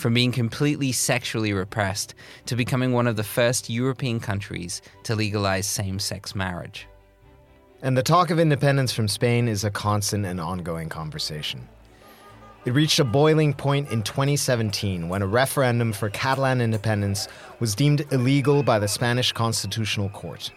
from 0.00 0.14
being 0.14 0.32
completely 0.32 0.90
sexually 0.90 1.52
repressed 1.52 2.14
to 2.46 2.56
becoming 2.56 2.92
one 2.92 3.06
of 3.06 3.16
the 3.16 3.22
first 3.22 3.68
European 3.68 4.18
countries 4.18 4.80
to 5.04 5.14
legalize 5.14 5.66
same 5.66 5.98
sex 5.98 6.34
marriage. 6.34 6.88
And 7.82 7.96
the 7.96 8.02
talk 8.02 8.30
of 8.30 8.38
independence 8.38 8.92
from 8.92 9.08
Spain 9.08 9.46
is 9.46 9.62
a 9.62 9.70
constant 9.70 10.26
and 10.26 10.40
ongoing 10.40 10.88
conversation. 10.88 11.68
It 12.66 12.72
reached 12.72 12.98
a 12.98 13.04
boiling 13.04 13.54
point 13.54 13.90
in 13.90 14.02
2017 14.02 15.08
when 15.08 15.22
a 15.22 15.26
referendum 15.26 15.92
for 15.92 16.10
Catalan 16.10 16.60
independence 16.60 17.26
was 17.58 17.74
deemed 17.74 18.06
illegal 18.12 18.62
by 18.62 18.78
the 18.78 18.88
Spanish 18.88 19.32
Constitutional 19.32 20.10
Court. 20.10 20.50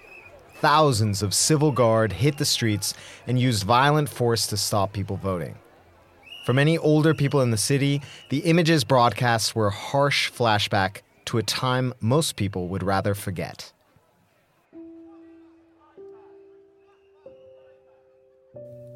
Thousands 0.55 1.21
of 1.21 1.33
civil 1.33 1.71
guard 1.71 2.11
hit 2.11 2.37
the 2.37 2.45
streets 2.45 2.93
and 3.27 3.39
used 3.39 3.63
violent 3.63 4.09
force 4.09 4.47
to 4.47 4.57
stop 4.57 4.91
people 4.91 5.15
voting. 5.15 5.55
For 6.43 6.53
many 6.53 6.77
older 6.77 7.13
people 7.13 7.41
in 7.41 7.51
the 7.51 7.57
city, 7.57 8.01
the 8.27 8.39
images 8.39 8.83
broadcast 8.83 9.55
were 9.55 9.67
a 9.67 9.71
harsh 9.71 10.29
flashback 10.29 10.97
to 11.25 11.37
a 11.37 11.43
time 11.43 11.93
most 12.01 12.35
people 12.35 12.67
would 12.67 12.83
rather 12.83 13.15
forget. 13.15 13.71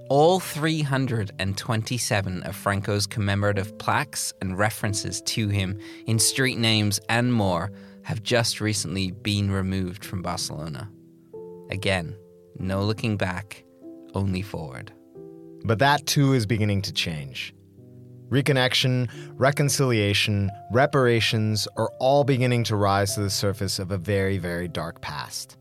All 0.10 0.40
327 0.40 2.44
of 2.44 2.56
Franco's 2.56 3.06
commemorative 3.08 3.78
plaques 3.78 4.34
and 4.42 4.58
references 4.58 5.22
to 5.22 5.50
him 5.50 5.78
in 6.06 6.18
street 6.20 6.58
names 6.58 7.02
and 7.10 7.34
more 7.34 7.74
have 8.04 8.24
just 8.24 8.62
recently 8.62 9.12
been 9.12 9.52
removed 9.52 10.06
from 10.06 10.22
Barcelona. 10.22 10.90
Again, 11.70 12.16
no 12.58 12.84
looking 12.84 13.18
back, 13.18 13.66
only 14.14 14.42
forward. 14.42 14.94
But 15.68 15.80
that 15.80 16.06
too 16.06 16.32
is 16.32 16.46
beginning 16.46 16.82
to 16.84 16.94
change. 16.94 17.54
Reconnection, 18.30 19.10
reconciliation, 19.36 20.50
reparations 20.72 21.68
are 21.76 21.90
all 22.00 22.24
beginning 22.24 22.64
to 22.66 22.78
rise 22.78 23.16
to 23.16 23.22
the 23.22 23.30
surface 23.30 23.78
of 23.78 23.92
a 23.92 23.98
very, 23.98 24.38
very 24.38 24.70
dark 24.70 25.02
past. 25.02 25.58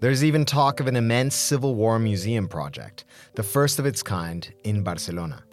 There's 0.00 0.24
even 0.24 0.46
talk 0.46 0.80
of 0.80 0.86
an 0.86 0.96
immense 0.96 1.34
Civil 1.34 1.74
War 1.74 1.98
museum 1.98 2.48
project, 2.48 3.04
the 3.34 3.42
first 3.42 3.78
of 3.78 3.84
its 3.84 4.02
kind 4.02 4.50
in 4.64 4.82
Barcelona. 4.82 5.44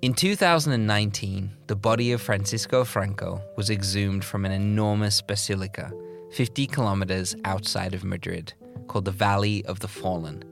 In 0.00 0.14
2019, 0.14 1.50
the 1.66 1.76
body 1.76 2.12
of 2.12 2.22
Francisco 2.22 2.82
Franco 2.82 3.42
was 3.58 3.68
exhumed 3.68 4.24
from 4.24 4.46
an 4.46 4.52
enormous 4.52 5.20
basilica 5.20 5.92
50 6.32 6.66
kilometers 6.66 7.34
outside 7.44 7.94
of 7.94 8.04
Madrid 8.04 8.54
called 8.86 9.04
the 9.04 9.10
Valley 9.10 9.64
of 9.66 9.80
the 9.80 9.88
Fallen, 9.88 10.44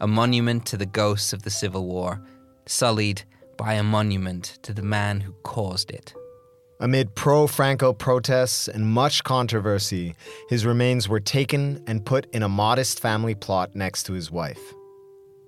a 0.00 0.06
monument 0.06 0.66
to 0.66 0.76
the 0.76 0.86
ghosts 0.86 1.32
of 1.32 1.42
the 1.42 1.50
Civil 1.50 1.86
War, 1.86 2.20
sullied 2.66 3.22
by 3.56 3.74
a 3.74 3.82
monument 3.82 4.58
to 4.62 4.72
the 4.72 4.82
man 4.82 5.20
who 5.20 5.32
caused 5.42 5.90
it. 5.90 6.14
Amid 6.80 7.14
pro 7.14 7.46
Franco 7.46 7.92
protests 7.92 8.66
and 8.66 8.86
much 8.86 9.22
controversy, 9.22 10.14
his 10.48 10.64
remains 10.64 11.10
were 11.10 11.20
taken 11.20 11.84
and 11.86 12.06
put 12.06 12.26
in 12.34 12.42
a 12.42 12.48
modest 12.48 13.00
family 13.00 13.34
plot 13.34 13.76
next 13.76 14.04
to 14.04 14.14
his 14.14 14.30
wife. 14.30 14.60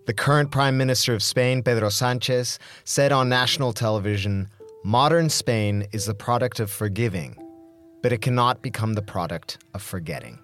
The 0.05 0.13
current 0.13 0.51
Prime 0.51 0.77
Minister 0.77 1.15
of 1.15 1.23
Spain, 1.23 1.63
Pedro 1.63 1.89
Sanchez, 1.89 2.59
said 2.85 3.13
on 3.13 3.31
national 3.31 3.73
television 3.73 4.49
Modern 4.85 5.31
Spain 5.31 5.87
is 5.93 6.07
the 6.07 6.15
product 6.15 6.59
of 6.59 6.71
forgiving, 6.71 7.37
but 8.03 8.13
it 8.13 8.21
cannot 8.21 8.61
become 8.61 8.95
the 8.95 9.01
product 9.01 9.59
of 9.75 9.81
forgetting. 9.81 10.41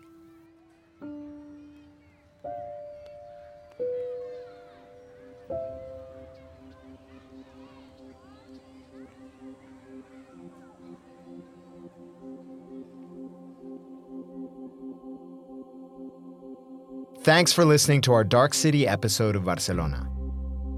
Thanks 17.28 17.52
for 17.52 17.66
listening 17.66 18.00
to 18.00 18.14
our 18.14 18.24
Dark 18.24 18.54
City 18.54 18.88
episode 18.88 19.36
of 19.36 19.44
Barcelona. 19.44 20.08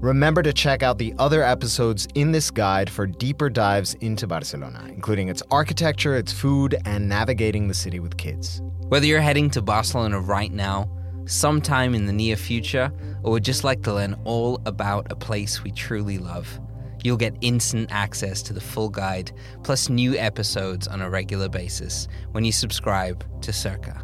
Remember 0.01 0.43
to 0.43 0.51
check 0.51 0.83
out 0.83 0.97
the 0.97 1.13
other 1.17 1.43
episodes 1.43 2.09
in 2.13 2.33
this 2.33 2.51
guide 2.51 2.89
for 2.89 3.07
deeper 3.07 3.49
dives 3.49 3.93
into 4.01 4.27
Barcelona, 4.27 4.83
including 4.89 5.29
its 5.29 5.41
architecture, 5.49 6.17
its 6.17 6.33
food, 6.33 6.75
and 6.83 7.07
navigating 7.07 7.69
the 7.69 7.73
city 7.73 8.01
with 8.01 8.17
kids. 8.17 8.61
Whether 8.89 9.05
you're 9.05 9.21
heading 9.21 9.49
to 9.51 9.61
Barcelona 9.61 10.19
right 10.19 10.51
now, 10.51 10.91
sometime 11.25 11.95
in 11.95 12.05
the 12.05 12.11
near 12.11 12.35
future, 12.35 12.91
or 13.23 13.31
would 13.31 13.45
just 13.45 13.63
like 13.63 13.81
to 13.83 13.93
learn 13.93 14.19
all 14.25 14.61
about 14.65 15.09
a 15.09 15.15
place 15.15 15.63
we 15.63 15.71
truly 15.71 16.17
love, 16.17 16.59
you'll 17.01 17.15
get 17.15 17.33
instant 17.39 17.89
access 17.93 18.41
to 18.41 18.51
the 18.51 18.59
full 18.59 18.89
guide, 18.89 19.31
plus 19.63 19.87
new 19.87 20.17
episodes 20.17 20.85
on 20.89 21.01
a 21.01 21.09
regular 21.09 21.47
basis 21.47 22.09
when 22.33 22.43
you 22.43 22.51
subscribe 22.51 23.23
to 23.41 23.51
Cerca. 23.51 24.00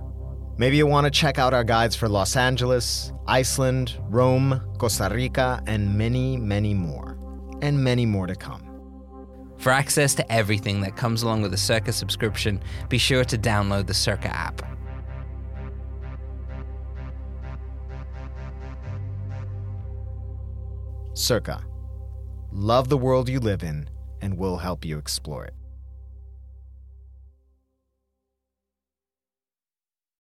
Maybe 0.60 0.78
you 0.78 0.88
want 0.88 1.06
to 1.06 1.12
check 1.12 1.38
out 1.38 1.54
our 1.54 1.64
guides 1.64 1.96
for 1.96 2.10
Los 2.10 2.36
Angeles, 2.36 3.12
Iceland, 3.28 3.96
Rome, 4.10 4.60
Costa 4.80 5.08
Rica, 5.14 5.62
and 5.68 5.96
many, 5.96 6.36
many 6.36 6.74
more. 6.74 7.16
And 7.62 7.84
many 7.84 8.08
more 8.08 8.26
to 8.26 8.36
come. 8.36 8.64
For 9.60 9.72
access 9.72 10.16
to 10.16 10.32
everything 10.32 10.82
that 10.82 10.96
comes 10.96 11.22
along 11.22 11.44
with 11.44 11.54
a 11.54 11.58
Cerca 11.58 11.94
subscription, 11.94 12.60
be 12.90 12.98
sure 12.98 13.24
to 13.26 13.38
download 13.38 13.86
the 13.86 13.94
Cerca 13.94 14.30
app. 14.30 14.64
Cerca. 21.14 21.64
Love 22.52 22.90
the 22.90 22.98
world 22.98 23.30
you 23.30 23.40
live 23.40 23.62
in, 23.62 23.90
and 24.22 24.38
we'll 24.38 24.58
help 24.58 24.86
you 24.86 24.98
explore 24.98 25.46
it. 25.46 25.57